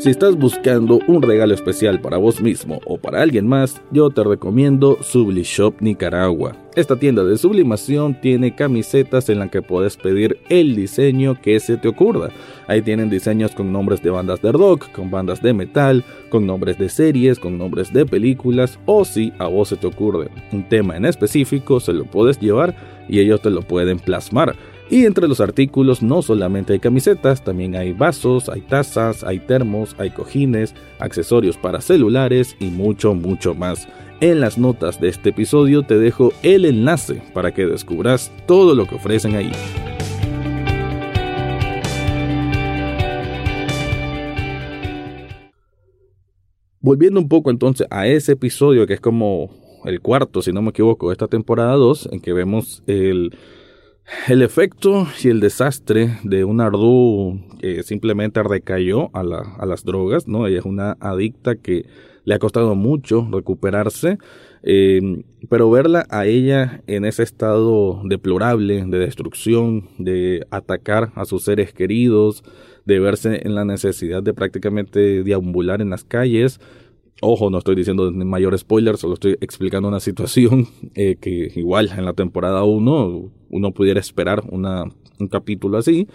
Si 0.04 0.10
estás 0.10 0.36
buscando 0.36 1.00
un 1.08 1.22
regalo 1.22 1.54
especial 1.54 2.02
para 2.02 2.18
vos 2.18 2.42
mismo 2.42 2.82
o 2.86 2.98
para 2.98 3.22
alguien 3.22 3.48
más, 3.48 3.82
yo 3.90 4.10
te 4.10 4.22
recomiendo 4.22 4.98
Sublishop 5.02 5.80
Nicaragua. 5.80 6.58
Esta 6.76 7.00
tienda 7.00 7.24
de 7.24 7.38
sublimación 7.38 8.20
tiene 8.20 8.54
camisetas 8.54 9.30
en 9.30 9.40
las 9.40 9.50
que 9.50 9.62
puedes 9.62 9.96
pedir 9.96 10.40
el 10.50 10.76
diseño 10.76 11.40
que 11.42 11.58
se 11.62 11.78
te 11.78 11.88
ocurra. 11.88 12.32
Ahí 12.68 12.82
tienen 12.82 13.10
diseños 13.10 13.52
con 13.56 13.72
nombres 13.72 14.04
de 14.04 14.10
bandas 14.10 14.42
de 14.42 14.52
rock, 14.52 14.92
con 14.92 15.10
bandas 15.10 15.42
de 15.42 15.54
metal, 15.54 16.04
con 16.30 16.46
nombres 16.46 16.78
de 16.78 16.90
series, 16.90 17.40
con 17.40 17.58
nombres 17.58 17.94
de 17.94 18.06
películas 18.06 18.78
o 18.86 19.06
si 19.06 19.32
a 19.40 19.48
vos 19.48 19.70
se 19.70 19.78
te 19.78 19.88
ocurre 19.88 20.28
un 20.52 20.68
tema 20.68 20.98
en 20.98 21.06
específico, 21.06 21.80
se 21.80 21.94
lo 21.94 22.04
puedes 22.04 22.42
llevar 22.42 22.76
y 23.08 23.20
ellos 23.20 23.42
te 23.42 23.52
lo 23.52 23.62
pueden 23.62 24.00
plasmar. 24.00 24.54
Y 24.90 25.06
entre 25.06 25.28
los 25.28 25.40
artículos 25.40 26.04
no 26.04 26.22
solamente 26.22 26.74
hay 26.74 26.80
camisetas, 26.80 27.44
también 27.44 27.76
hay 27.76 27.94
vasos, 27.94 28.50
hay 28.50 28.62
tazas, 28.62 29.24
hay 29.24 29.40
termos, 29.40 29.96
hay 29.98 30.12
cojines, 30.12 30.76
accesorios 31.00 31.58
para 31.58 31.82
celulares 31.82 32.56
y 32.60 32.66
mucho, 32.66 33.16
mucho 33.16 33.56
más. 33.56 33.88
En 34.20 34.40
las 34.40 34.58
notas 34.58 35.00
de 35.00 35.08
este 35.08 35.30
episodio 35.30 35.84
te 35.84 35.98
dejo 35.98 36.32
el 36.44 36.66
enlace 36.66 37.22
para 37.34 37.54
que 37.54 37.66
descubras 37.66 38.32
todo 38.46 38.76
lo 38.76 38.86
que 38.86 38.96
ofrecen 38.96 39.36
ahí. 39.36 39.52
Volviendo 46.82 47.22
un 47.22 47.30
poco 47.30 47.50
entonces 47.50 47.88
a 47.90 48.08
ese 48.08 48.34
episodio 48.34 48.86
que 48.86 48.96
es 48.96 49.00
como 49.00 49.50
el 49.86 50.02
cuarto, 50.02 50.42
si 50.42 50.52
no 50.52 50.62
me 50.62 50.72
equivoco, 50.72 51.08
de 51.08 51.14
esta 51.14 51.28
temporada 51.28 51.74
2, 51.76 52.10
en 52.12 52.20
que 52.20 52.34
vemos 52.34 52.84
el 52.88 53.34
el 54.28 54.42
efecto 54.42 55.08
y 55.24 55.30
el 55.30 55.40
desastre 55.40 56.20
de 56.24 56.44
un 56.44 56.62
Ardú 56.62 57.40
que 57.60 57.84
simplemente 57.84 58.44
recayó 58.44 59.10
a, 59.14 59.24
las 59.24 59.84
drogas, 59.84 60.28
¿no? 60.28 60.48
Ella 60.48 60.60
es 60.60 60.66
una 60.66 60.98
adicta 61.00 61.56
que 61.56 61.86
le 62.26 62.36
ha 62.36 62.40
costado 62.40 62.76
mucho 62.76 63.28
recuperarse, 63.32 64.18
em, 64.64 65.24
pero 65.50 65.70
verla 65.70 66.06
a 66.10 66.26
ella 66.26 66.82
en 66.88 67.06
ese 67.06 67.24
estado 67.24 68.02
deplorable 68.06 68.86
de 68.86 68.98
destrucción, 68.98 69.90
de 69.98 70.46
atacar 70.52 71.12
a 71.16 71.26
sus 71.26 71.44
seres 71.44 71.74
queridos, 71.74 72.44
de 72.86 73.00
verse 73.00 73.42
en 73.44 73.56
la 73.56 73.66
necesidad 73.66 74.24
de 74.24 74.34
prácticamente 74.34 75.24
deambular 75.24 75.82
en 75.82 75.90
las 75.90 76.04
calles, 76.04 76.60
Ojo, 77.26 77.50
no 77.50 77.60
estoy 77.60 77.76
diciendo 77.76 78.12
mayor 78.12 78.58
spoiler, 78.58 78.98
solo 78.98 79.14
estoy 79.14 79.38
explicando 79.40 79.88
una 79.88 80.02
situación 80.02 80.68
eh, 80.94 81.16
que 81.16 81.54
igual 81.56 81.90
en 81.98 82.04
la 82.04 82.12
temporada 82.12 82.66
1 82.66 83.32
uno 83.54 83.72
pudiera 83.72 84.00
esperar 84.00 84.44
una, 84.50 84.86
un 85.20 85.28
capítulo 85.28 85.78
así. 85.78 86.08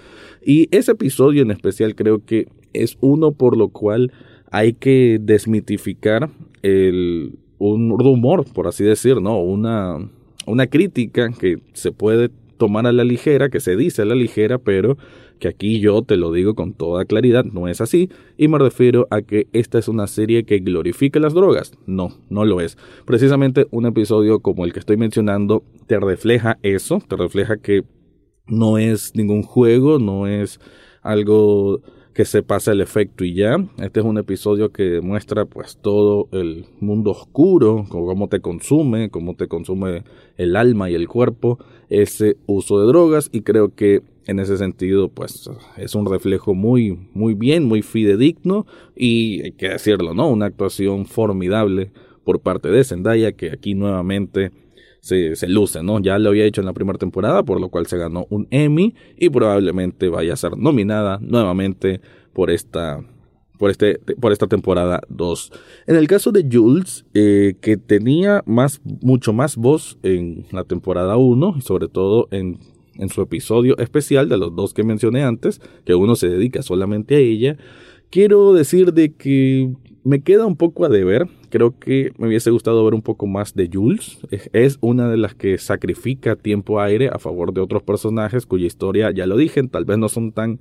Y 0.44 0.68
ese 0.70 0.92
episodio 0.92 1.42
en 1.42 1.50
especial 1.50 1.94
creo 1.94 2.24
que 2.24 2.48
es 2.72 2.98
uno 3.00 3.32
por 3.32 3.56
lo 3.56 3.68
cual 3.68 4.12
hay 4.50 4.72
que 4.72 5.18
desmitificar 5.20 6.30
el, 6.62 7.38
un 7.58 7.96
rumor, 7.98 8.44
por 8.52 8.66
así 8.66 8.82
decir, 8.82 9.20
¿no? 9.20 9.40
Una, 9.40 9.98
una 10.46 10.66
crítica 10.66 11.30
que 11.30 11.58
se 11.74 11.92
puede 11.92 12.30
tomar 12.56 12.86
a 12.86 12.92
la 12.92 13.04
ligera, 13.04 13.50
que 13.50 13.60
se 13.60 13.76
dice 13.76 14.02
a 14.02 14.04
la 14.04 14.16
ligera, 14.16 14.58
pero 14.58 14.98
que 15.38 15.48
aquí 15.48 15.80
yo 15.80 16.02
te 16.02 16.16
lo 16.16 16.32
digo 16.32 16.54
con 16.54 16.74
toda 16.74 17.04
claridad, 17.04 17.44
no 17.44 17.68
es 17.68 17.80
así, 17.80 18.10
y 18.36 18.48
me 18.48 18.58
refiero 18.58 19.06
a 19.10 19.22
que 19.22 19.48
esta 19.52 19.78
es 19.78 19.88
una 19.88 20.06
serie 20.06 20.44
que 20.44 20.58
glorifica 20.58 21.20
las 21.20 21.34
drogas. 21.34 21.72
No, 21.86 22.10
no 22.28 22.44
lo 22.44 22.60
es. 22.60 22.76
Precisamente 23.06 23.66
un 23.70 23.86
episodio 23.86 24.40
como 24.40 24.64
el 24.64 24.72
que 24.72 24.80
estoy 24.80 24.96
mencionando 24.96 25.62
te 25.86 25.98
refleja 25.98 26.58
eso, 26.62 27.02
te 27.08 27.16
refleja 27.16 27.56
que 27.56 27.84
no 28.46 28.78
es 28.78 29.14
ningún 29.14 29.42
juego, 29.42 29.98
no 29.98 30.26
es 30.26 30.60
algo 31.02 31.80
que 32.18 32.24
se 32.24 32.42
pasa 32.42 32.72
el 32.72 32.80
efecto 32.80 33.24
y 33.24 33.32
ya. 33.32 33.58
Este 33.80 34.00
es 34.00 34.06
un 34.06 34.18
episodio 34.18 34.72
que 34.72 35.00
muestra 35.00 35.44
pues 35.44 35.78
todo 35.80 36.28
el 36.32 36.66
mundo 36.80 37.12
oscuro, 37.12 37.84
cómo 37.88 38.26
te 38.28 38.40
consume, 38.40 39.08
cómo 39.08 39.36
te 39.36 39.46
consume 39.46 40.02
el 40.36 40.56
alma 40.56 40.90
y 40.90 40.96
el 40.96 41.06
cuerpo 41.06 41.58
ese 41.88 42.36
uso 42.46 42.80
de 42.80 42.88
drogas 42.88 43.30
y 43.32 43.42
creo 43.42 43.72
que 43.74 44.02
en 44.28 44.38
ese 44.38 44.58
sentido 44.58 45.08
pues 45.08 45.50
es 45.76 45.94
un 45.94 46.06
reflejo 46.06 46.54
muy 46.54 47.08
muy 47.14 47.34
bien, 47.34 47.64
muy 47.64 47.82
fidedigno 47.82 48.66
y 48.94 49.42
hay 49.42 49.52
que 49.52 49.70
decirlo, 49.70 50.14
¿no? 50.14 50.28
Una 50.28 50.46
actuación 50.46 51.06
formidable 51.06 51.90
por 52.24 52.40
parte 52.40 52.68
de 52.68 52.84
Zendaya 52.84 53.32
que 53.32 53.50
aquí 53.50 53.74
nuevamente 53.74 54.52
se, 55.00 55.34
se, 55.34 55.48
luce, 55.48 55.82
¿no? 55.82 55.98
Ya 56.00 56.18
lo 56.18 56.28
había 56.28 56.44
hecho 56.44 56.60
en 56.60 56.66
la 56.66 56.74
primera 56.74 56.98
temporada, 56.98 57.42
por 57.42 57.60
lo 57.60 57.70
cual 57.70 57.86
se 57.86 57.96
ganó 57.96 58.26
un 58.28 58.46
Emmy 58.50 58.94
y 59.16 59.30
probablemente 59.30 60.10
vaya 60.10 60.34
a 60.34 60.36
ser 60.36 60.58
nominada 60.58 61.18
nuevamente 61.22 62.02
por 62.34 62.50
esta, 62.50 63.00
por, 63.58 63.70
este, 63.70 63.98
por 64.20 64.32
esta 64.32 64.46
temporada 64.46 65.00
2. 65.08 65.52
En 65.86 65.96
el 65.96 66.06
caso 66.06 66.32
de 66.32 66.46
Jules, 66.50 67.06
eh, 67.14 67.54
que 67.62 67.78
tenía 67.78 68.42
más, 68.44 68.82
mucho 68.84 69.32
más 69.32 69.56
voz 69.56 69.98
en 70.02 70.44
la 70.50 70.64
temporada 70.64 71.16
1 71.16 71.54
y 71.56 71.60
sobre 71.62 71.88
todo 71.88 72.28
en, 72.30 72.58
en 72.98 73.08
su 73.08 73.22
episodio 73.22 73.78
especial 73.78 74.28
de 74.28 74.36
los 74.36 74.54
dos 74.54 74.74
que 74.74 74.84
mencioné 74.84 75.22
antes, 75.22 75.60
que 75.84 75.94
uno 75.94 76.16
se 76.16 76.28
dedica 76.28 76.62
solamente 76.62 77.16
a 77.16 77.18
ella, 77.18 77.56
quiero 78.10 78.52
decir 78.52 78.92
de 78.92 79.12
que 79.12 79.70
me 80.04 80.22
queda 80.22 80.46
un 80.46 80.56
poco 80.56 80.84
a 80.84 80.88
deber. 80.88 81.26
Creo 81.50 81.78
que 81.78 82.12
me 82.18 82.28
hubiese 82.28 82.50
gustado 82.50 82.82
ver 82.84 82.94
un 82.94 83.02
poco 83.02 83.26
más 83.26 83.54
de 83.54 83.68
Jules. 83.70 84.18
Es 84.52 84.78
una 84.80 85.10
de 85.10 85.18
las 85.18 85.34
que 85.34 85.58
sacrifica 85.58 86.36
tiempo 86.36 86.80
aire 86.80 87.08
a 87.08 87.18
favor 87.18 87.52
de 87.52 87.60
otros 87.60 87.82
personajes 87.82 88.46
cuya 88.46 88.66
historia, 88.66 89.10
ya 89.10 89.26
lo 89.26 89.36
dije, 89.36 89.62
tal 89.68 89.84
vez 89.84 89.98
no 89.98 90.08
son 90.08 90.32
tan 90.32 90.60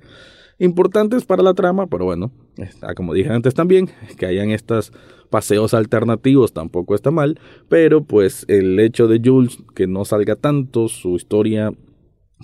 importantes 0.58 1.24
para 1.24 1.42
la 1.42 1.54
trama, 1.54 1.86
pero 1.86 2.04
bueno, 2.04 2.32
está, 2.56 2.94
como 2.94 3.14
dije 3.14 3.30
antes 3.30 3.54
también, 3.54 3.88
que 4.18 4.26
hayan 4.26 4.50
estos 4.50 4.92
paseos 5.30 5.72
alternativos 5.72 6.52
tampoco 6.52 6.94
está 6.94 7.10
mal, 7.10 7.38
pero 7.68 8.02
pues 8.02 8.44
el 8.48 8.78
hecho 8.80 9.06
de 9.08 9.20
Jules 9.24 9.58
que 9.74 9.86
no 9.86 10.04
salga 10.04 10.36
tanto, 10.36 10.88
su 10.88 11.16
historia 11.16 11.72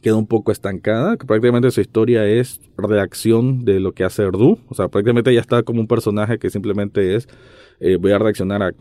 queda 0.02 0.16
un 0.16 0.26
poco 0.26 0.52
estancada, 0.52 1.16
que 1.16 1.26
prácticamente 1.26 1.70
su 1.70 1.80
historia 1.80 2.26
es 2.26 2.60
reacción 2.76 3.64
de 3.64 3.80
lo 3.80 3.92
que 3.92 4.04
hace 4.04 4.22
Erdu, 4.22 4.58
o 4.68 4.74
sea, 4.74 4.88
prácticamente 4.88 5.32
ya 5.32 5.40
está 5.40 5.62
como 5.62 5.80
un 5.80 5.86
personaje 5.86 6.38
que 6.38 6.50
simplemente 6.50 7.14
es, 7.14 7.28
eh, 7.80 7.96
voy 7.96 8.12
a 8.12 8.18
reaccionar 8.18 8.62
a, 8.62 8.72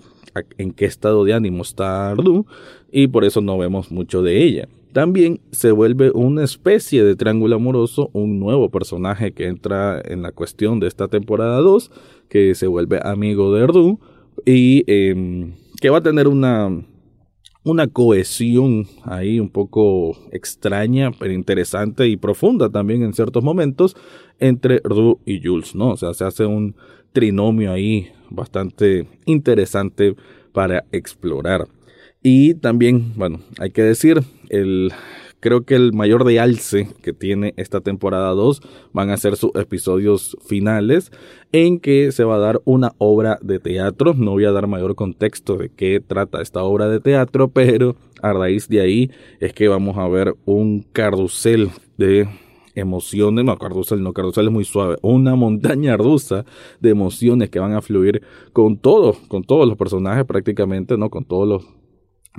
en 0.57 0.71
qué 0.71 0.85
estado 0.85 1.23
de 1.23 1.33
ánimo 1.33 1.61
está 1.61 2.11
Erdu, 2.11 2.45
y 2.91 3.07
por 3.07 3.23
eso 3.23 3.41
no 3.41 3.57
vemos 3.57 3.91
mucho 3.91 4.21
de 4.21 4.43
ella. 4.43 4.67
También 4.91 5.39
se 5.51 5.71
vuelve 5.71 6.11
una 6.11 6.43
especie 6.43 7.03
de 7.03 7.15
triángulo 7.15 7.55
amoroso, 7.55 8.11
un 8.13 8.39
nuevo 8.39 8.69
personaje 8.69 9.31
que 9.31 9.47
entra 9.47 9.99
en 10.05 10.21
la 10.21 10.31
cuestión 10.31 10.79
de 10.79 10.87
esta 10.87 11.07
temporada 11.07 11.57
2, 11.57 11.91
que 12.29 12.53
se 12.53 12.67
vuelve 12.67 12.99
amigo 13.03 13.53
de 13.53 13.63
Erdu, 13.63 13.99
y 14.45 14.83
em, 14.87 15.53
que 15.81 15.89
va 15.89 15.97
a 15.97 16.03
tener 16.03 16.27
una 16.27 16.69
una 17.63 17.87
cohesión 17.87 18.87
ahí 19.03 19.39
un 19.39 19.49
poco 19.49 20.17
extraña, 20.31 21.11
pero 21.17 21.33
interesante 21.33 22.07
y 22.07 22.17
profunda 22.17 22.69
también 22.69 23.03
en 23.03 23.13
ciertos 23.13 23.43
momentos 23.43 23.95
entre 24.39 24.79
Ru 24.83 25.19
y 25.25 25.41
Jules, 25.41 25.75
¿no? 25.75 25.91
O 25.91 25.97
sea, 25.97 26.13
se 26.13 26.25
hace 26.25 26.45
un 26.45 26.75
trinomio 27.13 27.71
ahí 27.71 28.11
bastante 28.29 29.07
interesante 29.25 30.15
para 30.51 30.85
explorar. 30.91 31.67
Y 32.21 32.55
también, 32.55 33.13
bueno, 33.15 33.39
hay 33.59 33.71
que 33.71 33.83
decir, 33.83 34.21
el 34.49 34.91
creo 35.43 35.65
que 35.65 35.75
el 35.75 35.91
mayor 35.91 36.23
de 36.23 36.39
alce 36.39 36.87
que 37.01 37.11
tiene 37.11 37.53
esta 37.57 37.81
temporada 37.81 38.29
2 38.29 38.61
van 38.93 39.09
a 39.09 39.17
ser 39.17 39.35
sus 39.35 39.53
episodios 39.55 40.37
finales 40.45 41.11
en 41.51 41.81
que 41.81 42.13
se 42.13 42.23
va 42.23 42.35
a 42.35 42.39
dar 42.39 42.61
una 42.63 42.93
obra 42.97 43.39
de 43.41 43.59
teatro. 43.59 44.13
No 44.13 44.31
voy 44.31 44.45
a 44.45 44.53
dar 44.53 44.67
mayor 44.67 44.95
contexto 44.95 45.57
de 45.57 45.67
qué 45.67 45.99
trata 45.99 46.41
esta 46.41 46.63
obra 46.63 46.87
de 46.87 47.01
teatro, 47.01 47.49
pero 47.49 47.97
a 48.21 48.31
raíz 48.31 48.69
de 48.69 48.79
ahí 48.79 49.11
es 49.41 49.51
que 49.51 49.67
vamos 49.67 49.97
a 49.97 50.07
ver 50.07 50.33
un 50.45 50.85
carrusel 50.93 51.71
de 51.97 52.25
emociones, 52.73 53.43
no, 53.43 53.57
carrusel 53.57 54.01
no, 54.01 54.13
carrusel 54.13 54.45
es 54.45 54.53
muy 54.53 54.63
suave, 54.63 54.95
una 55.01 55.35
montaña 55.35 55.97
rusa 55.97 56.45
de 56.79 56.91
emociones 56.91 57.49
que 57.49 57.59
van 57.59 57.73
a 57.73 57.81
fluir 57.81 58.21
con 58.53 58.77
todos, 58.77 59.17
con 59.27 59.43
todos 59.43 59.67
los 59.67 59.77
personajes 59.77 60.23
prácticamente, 60.23 60.97
¿no? 60.97 61.09
Con 61.09 61.25
todos 61.25 61.45
los 61.49 61.82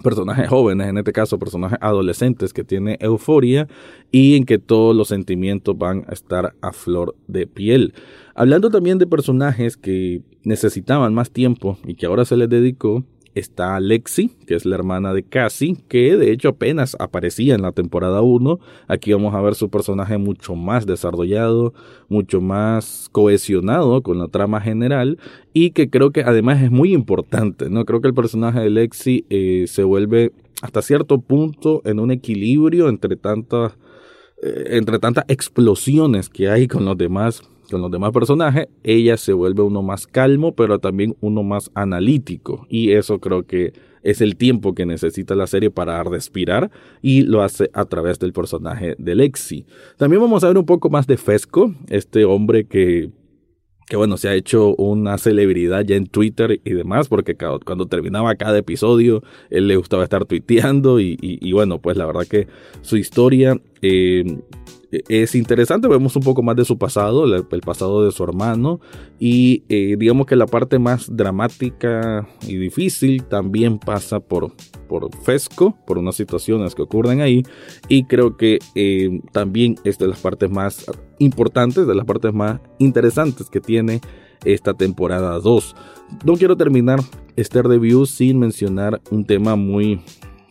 personajes 0.03 0.49
jóvenes, 0.49 0.89
en 0.89 0.99
este 0.99 1.13
caso 1.13 1.39
personajes 1.39 1.79
adolescentes 1.81 2.53
que 2.53 2.65
tiene 2.65 2.97
euforia 3.01 3.69
y 4.11 4.37
en 4.37 4.45
que 4.45 4.59
todos 4.59 4.95
los 4.95 5.09
sentimientos 5.09 5.77
van 5.79 6.05
a 6.09 6.13
estar 6.13 6.55
a 6.61 6.73
flor 6.73 7.15
de 7.27 7.47
piel. 7.47 7.95
Hablando 8.35 8.71
también 8.71 8.99
de 8.99 9.07
personajes 9.07 9.77
que 9.77 10.23
necesitaban 10.43 11.15
más 11.15 11.31
tiempo 11.31 11.79
y 11.87 11.95
que 11.95 12.07
ahora 12.07 12.25
se 12.25 12.37
les 12.37 12.49
dedicó, 12.49 13.05
está 13.35 13.79
Lexi, 13.81 14.31
que 14.47 14.55
es 14.55 14.64
la 14.64 14.76
hermana 14.76 15.12
de 15.12 15.23
Cassie, 15.23 15.76
que 15.88 16.17
de 16.17 16.33
hecho 16.33 16.50
apenas 16.50 16.97
aparecía 16.99 17.55
en 17.55 17.62
la 17.62 17.73
temporada 17.73 18.23
1. 18.23 18.59
Aquí 18.88 19.12
vamos 19.12 19.35
a 19.35 19.41
ver 19.41 19.55
su 19.55 19.71
personaje 19.71 20.19
mucho 20.19 20.55
más 20.55 20.87
desarrollado, 20.87 21.75
mucho 22.09 22.41
más 22.41 23.09
cohesionado 23.12 24.03
con 24.03 24.19
la 24.19 24.29
trama 24.29 24.61
general 24.61 25.19
y 25.53 25.71
que 25.71 25.91
creo 25.91 26.11
que 26.11 26.23
además 26.23 26.62
es 26.62 26.71
muy 26.71 26.93
importante, 26.95 27.71
¿no? 27.71 27.85
Creo 27.85 28.00
que 28.00 28.09
el 28.09 28.14
personaje 28.14 28.61
de 28.61 28.71
Lexi 28.71 29.26
eh, 29.31 29.64
se 29.67 29.83
vuelve 29.83 30.33
hasta 30.62 30.83
cierto 30.83 31.21
punto 31.21 31.83
en 31.85 32.00
un 32.00 32.11
equilibrio 32.11 32.88
entre 32.88 33.17
tantas 33.17 33.73
eh, 34.43 34.76
entre 34.76 34.99
tantas 34.99 35.25
explosiones 35.29 36.29
que 36.29 36.49
hay 36.49 36.69
con 36.69 36.85
los 36.85 36.97
demás 36.97 37.43
con 37.71 37.80
los 37.80 37.90
demás 37.90 38.12
personajes, 38.12 38.68
ella 38.83 39.16
se 39.16 39.33
vuelve 39.33 39.62
uno 39.62 39.83
más 39.83 40.06
calmo, 40.06 40.54
pero 40.54 40.78
también 40.78 41.16
uno 41.21 41.42
más 41.42 41.71
analítico. 41.75 42.66
Y 42.68 42.92
eso 42.92 43.21
creo 43.21 43.44
que 43.44 43.73
es 44.02 44.21
el 44.21 44.37
tiempo 44.37 44.75
que 44.75 44.87
necesita 44.87 45.35
la 45.35 45.47
serie 45.47 45.71
para 45.71 46.02
respirar 46.04 46.71
y 47.02 47.23
lo 47.23 47.42
hace 47.42 47.71
a 47.73 47.87
través 47.87 48.18
del 48.18 48.33
personaje 48.33 48.94
de 48.99 49.14
Lexi. 49.14 49.66
También 49.97 50.21
vamos 50.21 50.44
a 50.44 50.49
ver 50.49 50.59
un 50.59 50.66
poco 50.66 50.90
más 50.90 51.06
de 51.06 51.16
Fesco, 51.16 51.75
este 51.88 52.25
hombre 52.25 52.66
que 52.66 53.11
que 53.87 53.97
bueno, 53.97 54.16
se 54.16 54.28
ha 54.28 54.35
hecho 54.35 54.75
una 54.76 55.18
celebridad 55.18 55.85
ya 55.85 55.97
en 55.97 56.06
Twitter 56.06 56.61
y 56.64 56.71
demás, 56.73 57.09
porque 57.09 57.37
cuando 57.37 57.87
terminaba 57.87 58.35
cada 58.35 58.59
episodio, 58.59 59.23
él 59.50 59.68
le 59.68 59.76
gustaba 59.76 60.04
estar 60.04 60.25
tuiteando 60.25 61.00
y, 61.00 61.18
y, 61.21 61.52
bueno, 61.52 61.80
pues 61.80 61.97
la 61.97 62.06
verdad 62.06 62.26
que 62.26 62.49
su 62.80 62.97
historia 62.97 63.61
eh, 63.83 64.25
es 65.09 65.35
interesante, 65.35 65.89
vemos 65.89 66.15
un 66.17 66.23
poco 66.23 66.43
más 66.43 66.57
de 66.57 66.65
su 66.65 66.79
pasado, 66.79 67.25
el, 67.25 67.45
pasado 67.61 68.05
de 68.05 68.13
su 68.13 68.23
hermano 68.23 68.81
y 69.19 69.65
eh, 69.69 69.97
digamos 69.99 70.27
que 70.27 70.37
la 70.37 70.47
parte 70.47 70.79
más 70.79 71.15
dramática 71.15 72.29
y 72.47 72.57
difícil 72.57 73.25
también 73.25 73.79
pasa 73.79 74.21
por, 74.21 74.53
por 74.89 75.15
Fesco, 75.25 75.77
por 75.87 75.99
unas 75.99 76.17
situaciones 76.17 76.75
que 76.75 76.83
ocurren 76.83 77.21
ahí 77.21 77.43
y 77.89 78.05
creo 78.05 78.37
que 78.37 78.59
eh, 78.75 79.21
también 79.33 79.77
es 79.85 79.99
de 79.99 80.09
las 80.09 80.21
partes 80.21 80.51
más 80.51 80.87
importantes, 81.19 81.87
de 81.87 81.95
las 81.95 82.05
partes 82.05 82.33
más 82.33 82.61
interesantes 82.79 83.49
que 83.51 83.61
tiene 83.61 84.01
esta 84.45 84.75
temporada 84.75 85.39
2. 85.39 85.77
No 86.25 86.35
quiero 86.35 86.57
terminar 86.57 87.01
este 87.37 87.63
review 87.63 88.07
sin 88.07 88.39
mencionar 88.39 89.01
un 89.11 89.25
tema 89.25 89.57
muy 89.57 90.01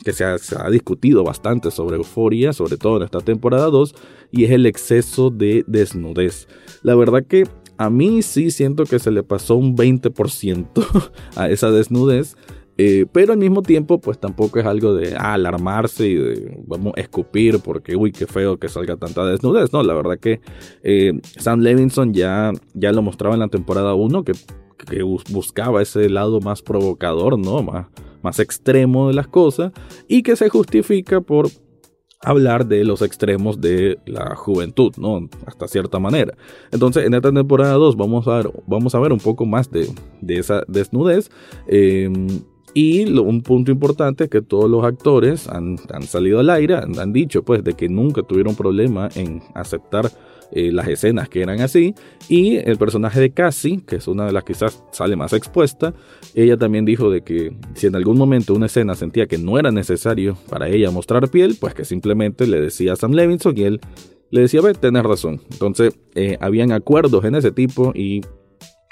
que 0.03 0.13
se 0.13 0.23
ha, 0.25 0.69
discutido 0.69 1.23
bastante 1.23 1.71
sobre 1.71 1.97
euforia, 1.97 2.53
sobre 2.53 2.77
todo 2.77 2.97
en 2.97 3.03
esta 3.03 3.19
temporada 3.19 3.67
2, 3.67 3.95
y 4.31 4.43
es 4.43 4.51
el 4.51 4.65
exceso 4.65 5.29
de 5.29 5.63
desnudez. 5.67 6.47
La 6.83 6.95
verdad 6.95 7.25
que 7.25 7.47
a 7.77 7.89
mí 7.89 8.21
sí 8.21 8.51
siento 8.51 8.83
que 8.85 8.99
se 8.99 9.11
le 9.11 9.23
pasó 9.23 9.55
un 9.55 9.75
20% 9.75 11.11
a 11.35 11.49
esa 11.49 11.71
desnudez. 11.71 12.35
Eh, 12.75 13.05
pero 13.11 13.33
al 13.33 13.37
mismo 13.37 13.61
tiempo, 13.61 14.01
pues 14.01 14.19
tampoco 14.19 14.59
es 14.59 14.65
algo 14.65 14.95
de 14.95 15.15
ah, 15.15 15.33
alarmarse 15.33 16.07
y 16.07 16.15
de 16.15 16.57
vamos 16.65 16.93
escupir 16.95 17.59
porque 17.59 17.95
uy, 17.95 18.11
qué 18.11 18.25
feo 18.25 18.57
que 18.57 18.67
salga 18.67 18.97
tanta 18.97 19.25
desnudez. 19.25 19.71
No, 19.71 19.83
la 19.83 19.93
verdad 19.93 20.17
que 20.19 20.41
eh, 20.81 21.13
Sam 21.37 21.59
Levinson 21.59 22.13
ya, 22.13 22.51
ya 22.73 22.91
lo 22.91 23.03
mostraba 23.03 23.35
en 23.35 23.41
la 23.41 23.47
temporada 23.47 23.93
1 23.93 24.23
que, 24.23 24.31
que 24.87 25.03
buscaba 25.03 25.83
ese 25.83 26.09
lado 26.09 26.41
más 26.41 26.63
provocador, 26.63 27.37
¿no? 27.37 27.61
Más, 27.61 27.87
más 28.23 28.39
extremo 28.39 29.09
de 29.09 29.13
las 29.13 29.27
cosas 29.27 29.71
y 30.07 30.23
que 30.23 30.35
se 30.35 30.49
justifica 30.49 31.21
por 31.21 31.49
hablar 32.23 32.65
de 32.65 32.83
los 32.85 33.01
extremos 33.01 33.59
de 33.59 33.99
la 34.05 34.35
juventud, 34.35 34.93
¿no? 34.97 35.29
Hasta 35.45 35.67
cierta 35.67 35.99
manera. 35.99 36.35
Entonces, 36.71 37.05
en 37.05 37.13
esta 37.13 37.31
temporada 37.31 37.73
2 37.73 37.97
vamos 37.97 38.27
a 38.27 38.37
ver, 38.37 38.51
vamos 38.65 38.95
a 38.95 38.99
ver 38.99 39.11
un 39.11 39.19
poco 39.19 39.45
más 39.45 39.69
de, 39.69 39.89
esa 40.27 40.63
desnudez. 40.67 41.29
Em, 41.67 42.27
y 42.73 43.05
un 43.19 43.43
punto 43.43 43.71
importante 43.71 44.23
es 44.23 44.29
que 44.31 44.41
todos 44.41 44.69
los 44.69 44.83
actores 44.83 45.47
han, 45.47 45.77
salido 46.07 46.39
al 46.39 46.49
aire, 46.49 46.75
han, 46.75 46.97
han, 46.97 47.13
dicho 47.13 47.43
pues 47.43 47.63
de 47.63 47.73
que 47.73 47.87
nunca 47.87 48.23
tuvieron 48.23 48.55
problema 48.55 49.09
en 49.15 49.43
aceptar 49.53 50.09
eh, 50.55 50.71
las 50.71 50.87
escenas 50.87 51.29
que 51.29 51.41
eran 51.41 51.61
así. 51.61 51.95
Y 52.29 52.57
el 52.57 52.77
personaje 52.77 53.19
de 53.19 53.31
Cassie, 53.31 53.81
que 53.85 53.97
es 53.97 54.07
una 54.07 54.25
de 54.25 54.31
las 54.31 54.43
que 54.43 54.53
quizás 54.53 54.83
sale 54.91 55.15
más 55.15 55.33
expuesta, 55.33 55.93
ella 56.35 56.57
también 56.57 56.85
dijo 56.85 57.09
de 57.09 57.21
que 57.21 57.55
si 57.73 57.87
en 57.87 57.95
algún 57.95 58.17
momento 58.17 58.53
una 58.53 58.67
escena 58.67 58.95
sentía 58.95 59.25
que 59.25 59.37
no 59.37 59.57
era 59.57 59.71
necesario 59.71 60.37
para 60.49 60.69
ella 60.69 60.91
mostrar 60.91 61.29
piel, 61.29 61.57
pues 61.59 61.73
que 61.73 61.85
simplemente 61.85 62.45
le 62.45 62.61
decía 62.61 62.93
a 62.93 62.95
Sam 62.95 63.13
Levinson 63.13 63.57
y 63.57 63.63
él 63.63 63.81
le 64.29 64.41
decía, 64.41 64.61
ve, 64.61 64.73
tenés 64.73 65.03
razón. 65.03 65.41
Entonces, 65.51 65.97
eh, 66.15 66.37
habían 66.39 66.71
acuerdos 66.71 67.23
en 67.25 67.35
ese 67.35 67.51
tipo 67.51 67.91
y 67.95 68.21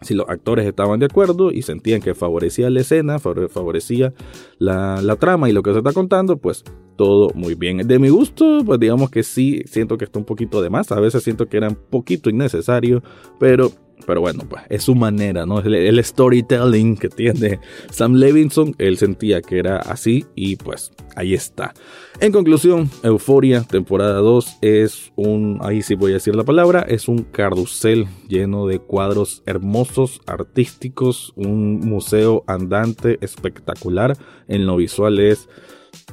si 0.02 0.14
los 0.16 0.28
actores 0.28 0.66
estaban 0.66 1.00
de 1.00 1.06
acuerdo 1.06 1.52
y 1.52 1.62
sentían 1.62 2.02
que 2.02 2.16
favorecía 2.16 2.70
la 2.70 2.82
escena, 2.82 3.20
favorecía 3.20 4.14
la, 4.58 5.02
la, 5.02 5.16
trama 5.16 5.50
y 5.50 5.54
lo 5.54 5.64
que 5.64 5.72
se 5.72 5.78
está 5.78 5.94
contando, 5.94 6.38
pues 6.38 6.64
todo 6.96 7.32
muy 7.36 7.56
bien. 7.56 7.88
De 7.88 8.00
mi 8.00 8.10
gusto, 8.10 8.62
pues 8.66 8.80
digamos 8.80 9.10
que 9.10 9.24
sí, 9.24 9.62
siento 9.66 9.98
que 9.98 10.06
está 10.06 10.20
un 10.20 10.26
poquito 10.26 10.62
de 10.62 10.70
más, 10.70 10.92
a 10.92 11.00
veces 11.00 11.24
siento 11.24 11.48
que 11.48 11.58
era 11.58 11.70
un 11.70 11.76
poquito 11.76 12.30
innecesario, 12.30 13.04
pero 13.40 13.72
pero 14.06 14.22
bueno, 14.22 14.44
pues 14.48 14.64
es 14.70 14.84
su 14.84 14.96
manera, 14.96 15.46
¿no? 15.46 15.60
El, 15.60 15.74
el, 15.76 16.04
storytelling 16.04 16.98
que 16.98 17.10
tiene 17.10 17.60
Sam 17.92 18.16
Levinson, 18.16 18.76
él 18.78 18.98
sentía 18.98 19.42
que 19.42 19.60
era 19.60 19.78
así 19.78 20.26
y 20.36 20.56
pues 20.56 20.92
ahí 21.16 21.34
está. 21.34 21.74
En 22.20 22.32
conclusión, 22.32 22.90
Euforia, 23.04 23.64
temporada 23.64 24.20
2, 24.20 24.58
es 24.62 25.12
un, 25.16 25.60
ahí 25.62 25.82
sí 25.82 25.96
voy 25.96 26.12
a 26.12 26.16
decir 26.16 26.36
la 26.36 26.44
palabra, 26.44 26.82
es 26.82 27.08
un 27.08 27.24
carrusel 27.24 28.08
lleno 28.28 28.68
de 28.68 28.80
cuadros 28.80 29.44
hermosos, 29.46 30.22
artísticos, 30.28 31.34
un 31.36 31.80
museo 31.80 32.44
andante 32.48 33.18
espectacular. 33.22 34.18
En 34.48 34.66
lo 34.66 34.76
visual 34.78 35.20
es 35.20 35.50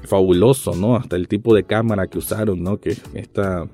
fabuloso, 0.04 0.74
¿no? 0.74 0.96
Hasta 0.96 1.16
el 1.16 1.28
tipo 1.28 1.54
de 1.54 1.64
cámara 1.64 2.06
que 2.06 2.18
usaron, 2.18 2.62
¿no? 2.62 2.78
Que 2.78 2.96
está 3.14 3.68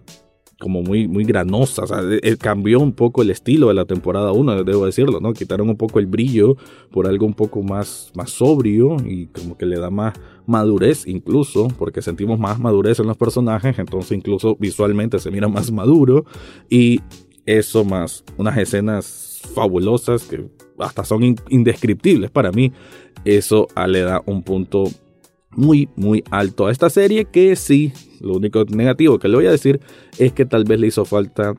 como 0.58 0.82
muy, 0.82 1.08
muy 1.08 1.24
granosa. 1.24 1.82
O 1.82 1.86
sea, 1.86 2.00
eh, 2.02 2.36
cambió 2.36 2.80
un 2.80 2.92
poco 2.92 3.22
el 3.22 3.30
estilo 3.30 3.68
de 3.68 3.74
la 3.74 3.84
temporada 3.84 4.32
1, 4.32 4.64
debo 4.64 4.86
decirlo, 4.86 5.20
¿no? 5.20 5.32
Quitaron 5.32 5.68
un 5.68 5.76
poco 5.76 5.98
el 5.98 6.06
brillo 6.06 6.56
por 6.90 7.06
algo 7.06 7.26
un 7.26 7.34
poco 7.34 7.62
más, 7.62 8.10
más 8.14 8.30
sobrio 8.30 8.96
y 9.04 9.26
como 9.26 9.56
que 9.56 9.66
le 9.66 9.78
da 9.78 9.90
más 9.90 10.14
madurez 10.46 11.06
incluso, 11.06 11.68
porque 11.78 12.02
sentimos 12.02 12.38
más 12.38 12.58
madurez 12.58 13.00
en 13.00 13.06
los 13.06 13.16
personajes, 13.16 13.78
entonces 13.78 14.12
incluso 14.12 14.56
visualmente 14.58 15.18
se 15.18 15.30
mira 15.30 15.48
más 15.48 15.72
maduro 15.72 16.24
y 16.68 17.00
eso 17.46 17.84
más 17.84 18.24
unas 18.36 18.56
escenas 18.58 19.42
fabulosas 19.54 20.24
que 20.24 20.46
hasta 20.78 21.04
son 21.04 21.36
indescriptibles 21.48 22.30
para 22.30 22.50
mí, 22.50 22.72
eso 23.24 23.68
le 23.86 24.00
da 24.00 24.22
un 24.26 24.42
punto 24.42 24.84
muy, 25.50 25.88
muy 25.96 26.24
alto 26.30 26.66
a 26.66 26.72
esta 26.72 26.90
serie 26.90 27.26
que 27.26 27.56
sí, 27.56 27.92
lo 28.24 28.34
único 28.34 28.64
negativo 28.64 29.18
que 29.18 29.28
le 29.28 29.36
voy 29.36 29.46
a 29.46 29.50
decir 29.50 29.80
es 30.18 30.32
que 30.32 30.44
tal 30.44 30.64
vez 30.64 30.80
le 30.80 30.86
hizo 30.86 31.04
falta 31.04 31.54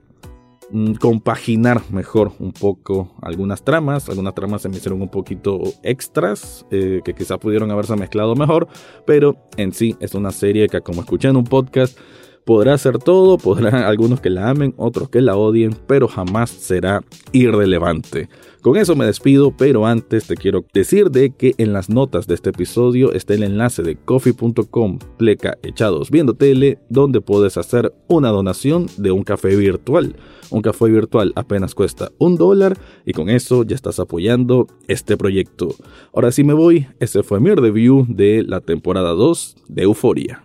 mm, 0.71 0.93
compaginar 0.93 1.82
mejor 1.91 2.32
un 2.39 2.51
poco 2.51 3.13
algunas 3.21 3.63
tramas. 3.63 4.10
Algunas 4.10 4.34
tramas 4.34 4.63
se 4.63 4.69
me 4.69 4.78
hicieron 4.78 5.01
un 5.01 5.10
poquito 5.10 5.62
extras, 5.84 6.65
eh, 6.71 7.01
que 7.06 7.13
quizás 7.13 7.38
pudieron 7.38 7.71
haberse 7.71 7.95
mezclado 7.95 8.36
mejor, 8.36 8.67
pero 9.06 9.38
en 9.58 9.73
sí 9.73 9.95
es 9.99 10.15
una 10.15 10.32
serie 10.32 10.67
que 10.67 10.82
como 10.82 11.01
escuché 11.01 11.30
en 11.30 11.38
un 11.38 11.45
podcast, 11.45 11.97
podrá 12.45 12.77
ser 12.77 12.99
todo, 12.99 13.38
podrán 13.38 13.75
algunos 13.84 14.21
que 14.21 14.29
la 14.29 14.49
amen, 14.49 14.73
otros 14.77 15.10
que 15.10 15.21
la 15.21 15.36
odien, 15.36 15.75
pero 15.88 16.08
jamás 16.08 16.49
será 16.49 17.03
irrelevante. 17.34 18.29
Con 18.62 18.77
eso 18.77 18.95
me 18.95 19.05
despido, 19.05 19.51
pero 19.55 19.86
antes 19.86 20.25
te 20.25 20.36
quiero 20.36 20.65
decir 20.73 21.12
de 21.12 21.29
que 21.29 21.53
en 21.60 21.71
las 21.71 21.88
notas 21.89 22.25
de 22.25 22.34
este 22.34 22.49
episodio 22.49 23.13
está 23.13 23.36
el 23.36 23.43
enlace 23.43 23.84
de 23.84 23.95
coffee.com 23.95 24.97
pleca 25.17 25.60
echados 25.62 26.10
viendo 26.10 26.34
tele, 26.34 26.79
donde 26.89 27.21
puedes 27.21 27.58
hacer 27.58 27.93
una 28.08 28.29
donación 28.29 28.88
de 28.97 29.12
un 29.12 29.23
café 29.23 29.55
virtual. 29.55 30.15
Un 30.49 30.63
café 30.63 30.86
virtual 30.86 31.31
apenas 31.36 31.75
cuesta 31.75 32.12
un 32.17 32.38
dólar 32.38 32.77
y 33.05 33.13
con 33.13 33.29
eso 33.29 33.63
ya 33.63 33.75
estás 33.75 33.99
apoyando 33.99 34.67
este 34.88 35.15
proyecto. 35.15 35.75
Ahora 36.12 36.31
sí 36.31 36.43
me 36.43 36.53
voy, 36.53 36.88
ese 36.99 37.21
fue 37.21 37.39
mi 37.39 37.51
review 37.53 38.05
de 38.10 38.43
la 38.43 38.62
temporada 38.62 39.12
2 39.12 39.58
de 39.67 39.84
Euforia. 39.84 40.44